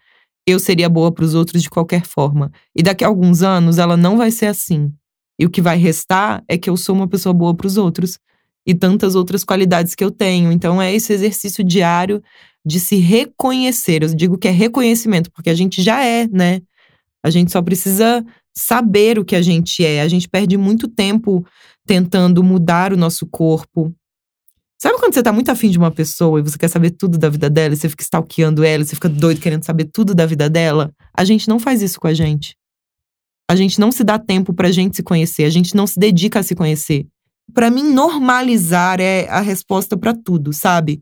[0.47, 2.51] eu seria boa para os outros de qualquer forma.
[2.75, 4.91] E daqui a alguns anos ela não vai ser assim.
[5.39, 8.19] E o que vai restar é que eu sou uma pessoa boa para os outros
[8.65, 10.51] e tantas outras qualidades que eu tenho.
[10.51, 12.21] Então é esse exercício diário
[12.65, 14.03] de se reconhecer.
[14.03, 16.62] Eu digo que é reconhecimento, porque a gente já é, né?
[17.23, 20.01] A gente só precisa saber o que a gente é.
[20.01, 21.45] A gente perde muito tempo
[21.86, 23.93] tentando mudar o nosso corpo,
[24.81, 27.29] Sabe quando você tá muito afim de uma pessoa e você quer saber tudo da
[27.29, 30.25] vida dela, e você fica stalkeando ela, e você fica doido querendo saber tudo da
[30.25, 30.91] vida dela?
[31.17, 32.55] A gente não faz isso com a gente.
[33.49, 36.39] A gente não se dá tempo pra gente se conhecer, a gente não se dedica
[36.39, 37.07] a se conhecer.
[37.53, 41.01] Para mim, normalizar é a resposta para tudo, sabe?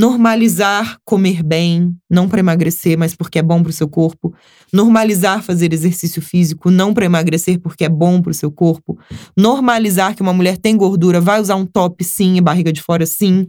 [0.00, 4.34] Normalizar comer bem, não para emagrecer, mas porque é bom para o seu corpo.
[4.72, 8.98] Normalizar fazer exercício físico, não para emagrecer, porque é bom para o seu corpo.
[9.36, 13.04] Normalizar que uma mulher tem gordura, vai usar um top sim e barriga de fora
[13.04, 13.46] sim.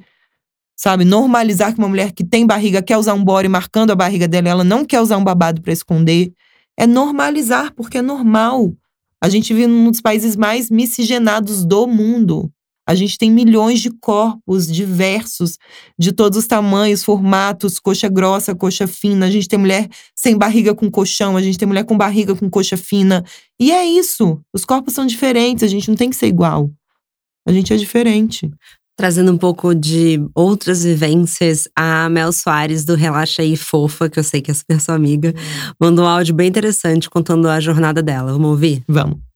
[0.76, 1.06] Sabe?
[1.06, 4.50] Normalizar que uma mulher que tem barriga quer usar um body marcando a barriga dela,
[4.50, 6.34] ela não quer usar um babado para esconder.
[6.78, 8.74] É normalizar, porque é normal.
[9.24, 12.52] A gente vive num dos países mais miscigenados do mundo.
[12.92, 15.58] A gente tem milhões de corpos diversos,
[15.98, 19.28] de todos os tamanhos, formatos, coxa grossa, coxa fina.
[19.28, 22.50] A gente tem mulher sem barriga com colchão, a gente tem mulher com barriga com
[22.50, 23.24] coxa fina.
[23.58, 24.42] E é isso.
[24.54, 26.70] Os corpos são diferentes, a gente não tem que ser igual.
[27.48, 28.52] A gente é diferente.
[28.98, 34.24] Trazendo um pouco de outras vivências, a Mel Soares, do Relaxa aí Fofa, que eu
[34.24, 35.34] sei que é super sua amiga,
[35.80, 38.34] mandou um áudio bem interessante contando a jornada dela.
[38.34, 38.84] Vamos ouvir?
[38.86, 39.31] Vamos.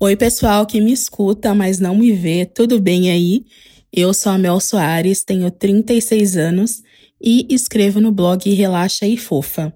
[0.00, 3.44] Oi, pessoal que me escuta, mas não me vê, tudo bem aí?
[3.92, 6.84] Eu sou a Mel Soares, tenho 36 anos
[7.20, 9.74] e escrevo no blog Relaxa e Fofa.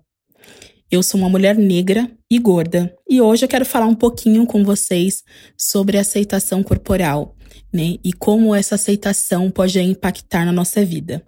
[0.88, 4.62] Eu sou uma mulher negra e gorda e hoje eu quero falar um pouquinho com
[4.62, 5.24] vocês
[5.58, 7.34] sobre aceitação corporal,
[7.74, 7.96] né?
[8.04, 11.26] E como essa aceitação pode impactar na nossa vida.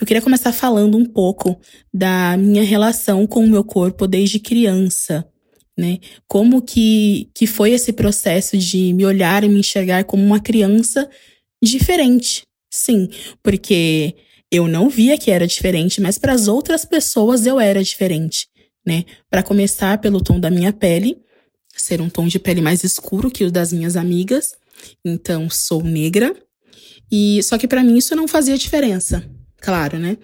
[0.00, 1.58] Eu queria começar falando um pouco
[1.92, 5.28] da minha relação com o meu corpo desde criança
[5.76, 5.98] né?
[6.26, 11.08] Como que, que foi esse processo de me olhar e me enxergar como uma criança
[11.62, 12.42] diferente?
[12.70, 13.08] Sim,
[13.42, 14.14] porque
[14.50, 18.48] eu não via que era diferente, mas para as outras pessoas eu era diferente,
[18.86, 19.04] né?
[19.30, 21.18] Para começar pelo tom da minha pele,
[21.76, 24.54] ser um tom de pele mais escuro que o das minhas amigas.
[25.04, 26.34] Então, sou negra.
[27.10, 29.24] E só que para mim isso não fazia diferença,
[29.60, 30.16] claro, né?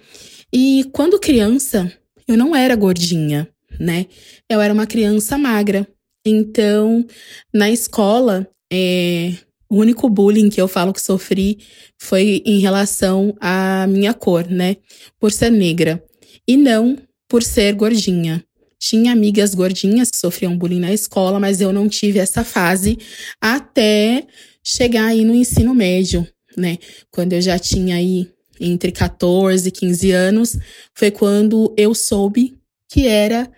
[0.53, 1.93] E quando criança,
[2.27, 3.49] eu não era gordinha,
[3.81, 4.07] né?
[4.49, 5.89] Eu era uma criança magra.
[6.25, 7.07] Então,
[7.53, 9.33] na escola, é,
[9.71, 11.59] o único bullying que eu falo que sofri
[11.99, 14.77] foi em relação à minha cor, né?
[15.19, 16.05] Por ser negra.
[16.47, 18.45] E não por ser gordinha.
[18.79, 22.99] Tinha amigas gordinhas que sofriam bullying na escola, mas eu não tive essa fase
[23.41, 24.27] até
[24.65, 26.27] chegar aí no ensino médio,
[26.57, 26.79] né?
[27.11, 28.29] Quando eu já tinha aí
[28.59, 30.59] entre 14 e 15 anos,
[30.95, 32.60] foi quando eu soube
[32.91, 33.51] que era,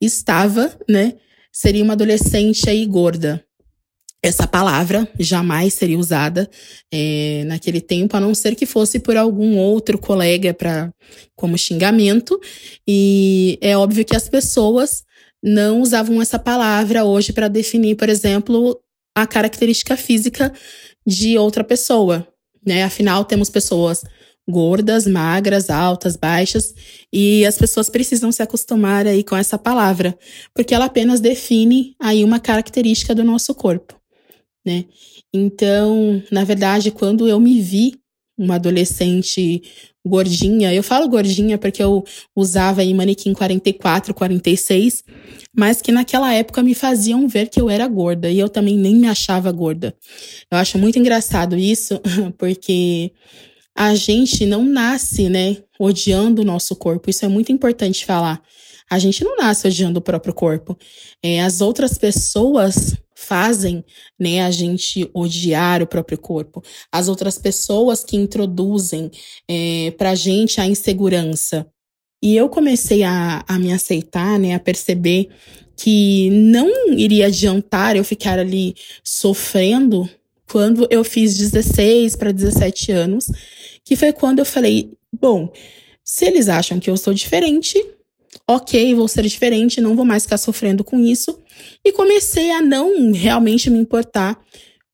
[0.00, 1.14] estava, né?
[1.52, 3.44] Seria uma adolescente aí gorda.
[4.24, 6.48] Essa palavra jamais seria usada
[6.92, 10.92] é, naquele tempo, a não ser que fosse por algum outro colega para
[11.34, 12.40] como xingamento.
[12.86, 15.04] E é óbvio que as pessoas
[15.42, 18.80] não usavam essa palavra hoje para definir, por exemplo,
[19.14, 20.52] a característica física
[21.04, 22.26] de outra pessoa.
[22.64, 22.84] Né?
[22.84, 24.04] Afinal, temos pessoas
[24.48, 26.74] gordas, magras, altas, baixas,
[27.12, 30.16] e as pessoas precisam se acostumar aí com essa palavra,
[30.54, 33.94] porque ela apenas define aí uma característica do nosso corpo,
[34.66, 34.84] né?
[35.32, 37.94] Então, na verdade, quando eu me vi
[38.36, 39.62] uma adolescente
[40.04, 42.02] gordinha, eu falo gordinha porque eu
[42.34, 45.04] usava aí manequim 44, 46,
[45.56, 48.96] mas que naquela época me faziam ver que eu era gorda e eu também nem
[48.96, 49.94] me achava gorda.
[50.50, 52.00] Eu acho muito engraçado isso,
[52.36, 53.12] porque
[53.76, 57.10] a gente não nasce, né, odiando o nosso corpo.
[57.10, 58.42] Isso é muito importante falar.
[58.90, 60.76] A gente não nasce odiando o próprio corpo.
[61.22, 63.84] É, as outras pessoas fazem,
[64.18, 66.62] né, a gente odiar o próprio corpo.
[66.90, 69.10] As outras pessoas que introduzem
[69.48, 71.66] é, pra gente a insegurança.
[72.22, 75.28] E eu comecei a, a me aceitar, né, a perceber
[75.76, 80.08] que não iria adiantar eu ficar ali sofrendo
[80.50, 83.26] quando eu fiz 16 para 17 anos,
[83.84, 85.52] que foi quando eu falei: bom,
[86.04, 87.82] se eles acham que eu sou diferente,
[88.46, 91.38] ok, vou ser diferente, não vou mais ficar sofrendo com isso.
[91.84, 94.38] E comecei a não realmente me importar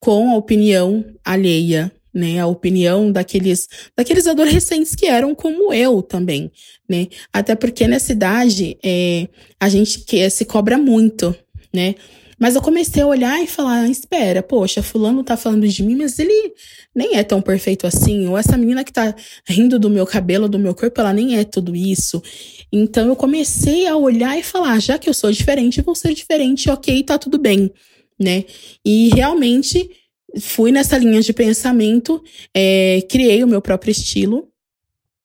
[0.00, 2.38] com a opinião alheia, né?
[2.38, 6.50] A opinião daqueles, daqueles adolescentes que eram como eu também,
[6.88, 7.08] né?
[7.32, 9.28] Até porque nessa idade é,
[9.58, 11.34] a gente que, se cobra muito,
[11.72, 11.94] né?
[12.38, 16.18] Mas eu comecei a olhar e falar: espera, poxa, Fulano tá falando de mim, mas
[16.18, 16.54] ele
[16.94, 18.28] nem é tão perfeito assim.
[18.28, 19.14] Ou essa menina que tá
[19.46, 22.22] rindo do meu cabelo, do meu corpo, ela nem é tudo isso.
[22.72, 26.14] Então eu comecei a olhar e falar: ah, já que eu sou diferente, vou ser
[26.14, 27.72] diferente, ok, tá tudo bem,
[28.18, 28.44] né?
[28.84, 29.90] E realmente
[30.40, 32.22] fui nessa linha de pensamento,
[32.54, 34.48] é, criei o meu próprio estilo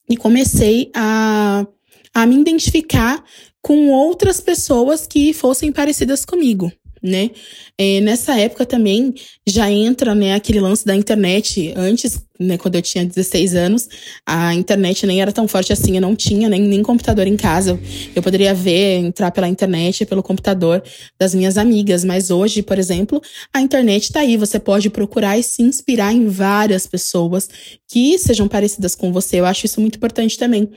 [0.09, 1.68] e comecei a,
[2.14, 3.24] a me identificar
[3.61, 6.72] com outras pessoas que fossem parecidas comigo
[7.03, 7.31] né?
[7.77, 9.13] É, nessa época também
[9.45, 11.73] já entra, né, aquele lance da internet.
[11.75, 13.89] Antes, né, quando eu tinha 16 anos,
[14.25, 17.79] a internet nem era tão forte assim, eu não tinha nem, nem computador em casa.
[18.15, 20.83] Eu poderia ver, entrar pela internet, pelo computador
[21.19, 22.03] das minhas amigas.
[22.03, 23.21] Mas hoje, por exemplo,
[23.53, 24.37] a internet tá aí.
[24.37, 27.49] Você pode procurar e se inspirar em várias pessoas
[27.87, 29.39] que sejam parecidas com você.
[29.39, 30.69] Eu acho isso muito importante também.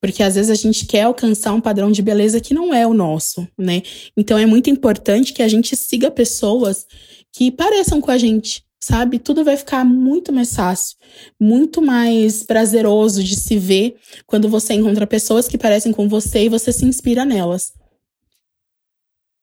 [0.00, 2.92] Porque às vezes a gente quer alcançar um padrão de beleza que não é o
[2.92, 3.82] nosso, né?
[4.16, 6.84] Então é muito importante que a gente siga pessoas
[7.32, 9.20] que pareçam com a gente, sabe?
[9.20, 10.96] Tudo vai ficar muito mais fácil,
[11.40, 13.94] muito mais prazeroso de se ver
[14.26, 17.72] quando você encontra pessoas que parecem com você e você se inspira nelas.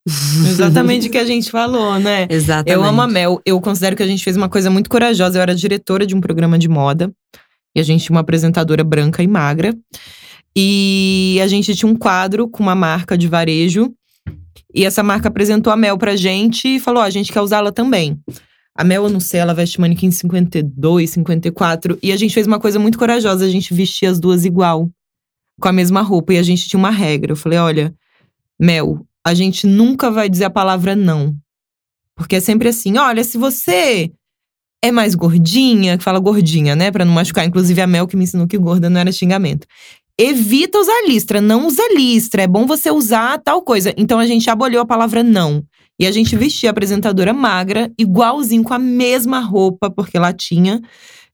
[0.49, 2.27] Exatamente o que a gente falou, né?
[2.29, 2.71] Exatamente.
[2.71, 3.41] Eu amo a Mel.
[3.45, 5.37] Eu considero que a gente fez uma coisa muito corajosa.
[5.37, 7.11] Eu era diretora de um programa de moda.
[7.75, 9.73] E a gente tinha uma apresentadora branca e magra.
[10.55, 13.93] E a gente tinha um quadro com uma marca de varejo.
[14.73, 17.71] E essa marca apresentou a Mel pra gente e falou: Ó, a gente quer usá-la
[17.71, 18.19] também.
[18.79, 21.99] A Mel, eu não sei, ela veste manequim 52, 54.
[22.01, 24.89] E a gente fez uma coisa muito corajosa: a gente vestia as duas igual,
[25.59, 26.33] com a mesma roupa.
[26.33, 27.33] E a gente tinha uma regra.
[27.33, 27.93] Eu falei: olha,
[28.57, 31.35] Mel, a gente nunca vai dizer a palavra não.
[32.15, 34.13] Porque é sempre assim: olha, se você
[34.81, 36.89] é mais gordinha, que fala gordinha, né?
[36.89, 37.45] Pra não machucar.
[37.45, 39.67] Inclusive, a Mel que me ensinou que gorda não era xingamento
[40.21, 43.93] evita usar listra, não usa listra, é bom você usar tal coisa.
[43.95, 45.63] Então a gente aboliu a palavra não.
[45.99, 50.81] E a gente vestia a apresentadora magra, igualzinho, com a mesma roupa, porque ela tinha,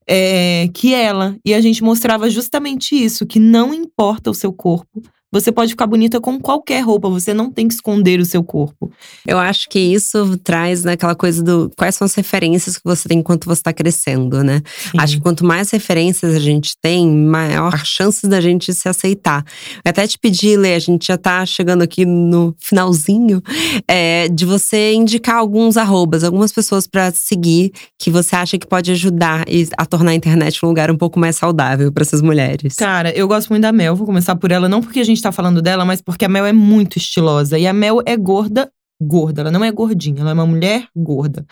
[0.07, 1.37] é, que ela.
[1.45, 5.01] E a gente mostrava justamente isso: que não importa o seu corpo,
[5.31, 8.91] você pode ficar bonita com qualquer roupa, você não tem que esconder o seu corpo.
[9.27, 13.09] Eu acho que isso traz né, aquela coisa do quais são as referências que você
[13.09, 14.61] tem enquanto você está crescendo, né?
[14.65, 14.97] Sim.
[14.97, 19.43] Acho que quanto mais referências a gente tem, maior chances da gente se aceitar.
[19.83, 23.41] Eu até te pedi, Lê, a gente já tá chegando aqui no finalzinho,
[23.87, 28.91] é, de você indicar alguns arrobas, algumas pessoas para seguir que você acha que pode
[28.91, 29.45] ajudar
[29.77, 32.75] a tornar a internet um lugar um pouco mais saudável para essas mulheres.
[32.75, 35.31] Cara, eu gosto muito da Mel, vou começar por ela, não porque a gente tá
[35.31, 37.57] falando dela, mas porque a Mel é muito estilosa.
[37.57, 39.41] E a Mel é gorda, gorda.
[39.41, 41.45] Ela não é gordinha, ela é uma mulher gorda.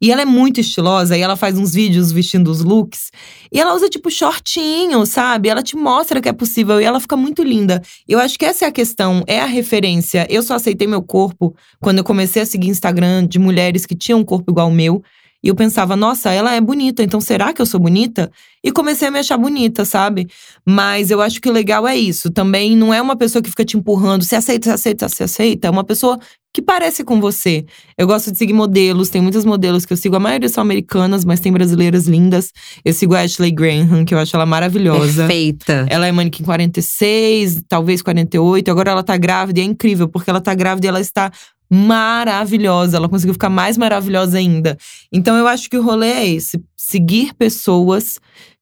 [0.00, 3.10] E ela é muito estilosa e ela faz uns vídeos vestindo os looks.
[3.50, 5.48] E ela usa, tipo, shortinho, sabe?
[5.48, 7.82] Ela te mostra que é possível e ela fica muito linda.
[8.06, 10.26] Eu acho que essa é a questão, é a referência.
[10.28, 14.20] Eu só aceitei meu corpo quando eu comecei a seguir Instagram de mulheres que tinham
[14.20, 15.02] um corpo igual ao meu.
[15.46, 18.32] E eu pensava, nossa, ela é bonita, então será que eu sou bonita?
[18.64, 20.26] E comecei a me achar bonita, sabe?
[20.66, 22.32] Mas eu acho que o legal é isso.
[22.32, 25.68] Também não é uma pessoa que fica te empurrando, se aceita, se aceita, se aceita.
[25.68, 26.18] É uma pessoa
[26.52, 27.64] que parece com você.
[27.96, 31.24] Eu gosto de seguir modelos, tem muitas modelos que eu sigo, a maioria são americanas,
[31.24, 32.50] mas tem brasileiras lindas.
[32.84, 35.28] Eu sigo a Ashley Graham, que eu acho ela maravilhosa.
[35.28, 35.86] Perfeita.
[35.88, 40.40] Ela é manequim 46, talvez 48, agora ela tá grávida e é incrível, porque ela
[40.40, 41.30] tá grávida e ela está
[41.70, 42.96] maravilhosa.
[42.96, 44.76] Ela conseguiu ficar mais maravilhosa ainda.
[45.12, 48.20] Então eu acho que o rolê é esse: seguir pessoas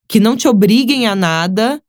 [0.09, 1.81] que não te obriguem a nada,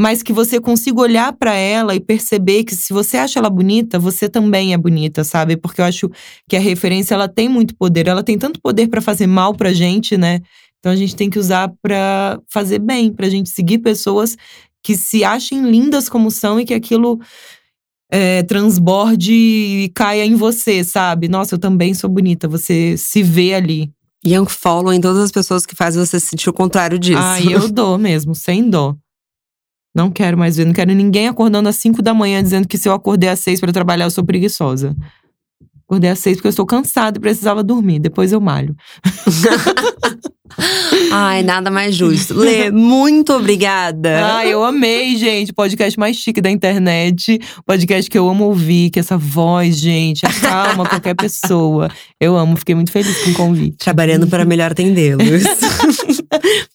[0.00, 3.98] mas que você consiga olhar para ela e perceber que se você acha ela bonita,
[3.98, 5.56] você também é bonita, sabe?
[5.56, 6.10] Porque eu acho
[6.48, 9.72] que a referência ela tem muito poder, ela tem tanto poder para fazer mal pra
[9.72, 10.40] gente, né?
[10.78, 14.36] Então a gente tem que usar para fazer bem, pra gente seguir pessoas
[14.82, 17.18] que se achem lindas como são e que aquilo
[18.10, 21.28] é, transborde e caia em você, sabe?
[21.28, 23.90] Nossa, eu também sou bonita, você se vê ali.
[24.24, 27.20] E follow em todas as pessoas que fazem você sentir o contrário disso.
[27.22, 28.96] Ah, eu dou mesmo, sem dó.
[29.94, 32.88] Não quero mais ver, não quero ninguém acordando às 5 da manhã dizendo que se
[32.88, 34.94] eu acordei às 6 para trabalhar, eu sou preguiçosa.
[35.86, 38.74] Acordei às 6 porque eu estou cansada e precisava dormir, depois eu malho.
[41.12, 42.34] Ai, nada mais justo.
[42.34, 44.36] Lê, muito obrigada.
[44.36, 45.52] Ai, eu amei, gente.
[45.52, 47.38] Podcast mais chique da internet.
[47.64, 51.90] Podcast que eu amo ouvir, que essa voz, gente, acalma qualquer pessoa.
[52.20, 53.76] Eu amo, fiquei muito feliz com o convite.
[53.78, 55.22] Trabalhando para melhor atendê-los.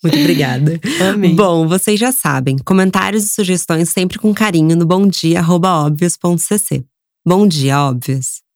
[0.03, 0.79] muito obrigada.
[1.09, 1.33] Amei.
[1.33, 2.57] Bom, vocês já sabem.
[2.63, 6.83] Comentários e sugestões sempre com carinho no bomdia.óbvios.cc.
[7.25, 8.50] Bom dia, óbvios.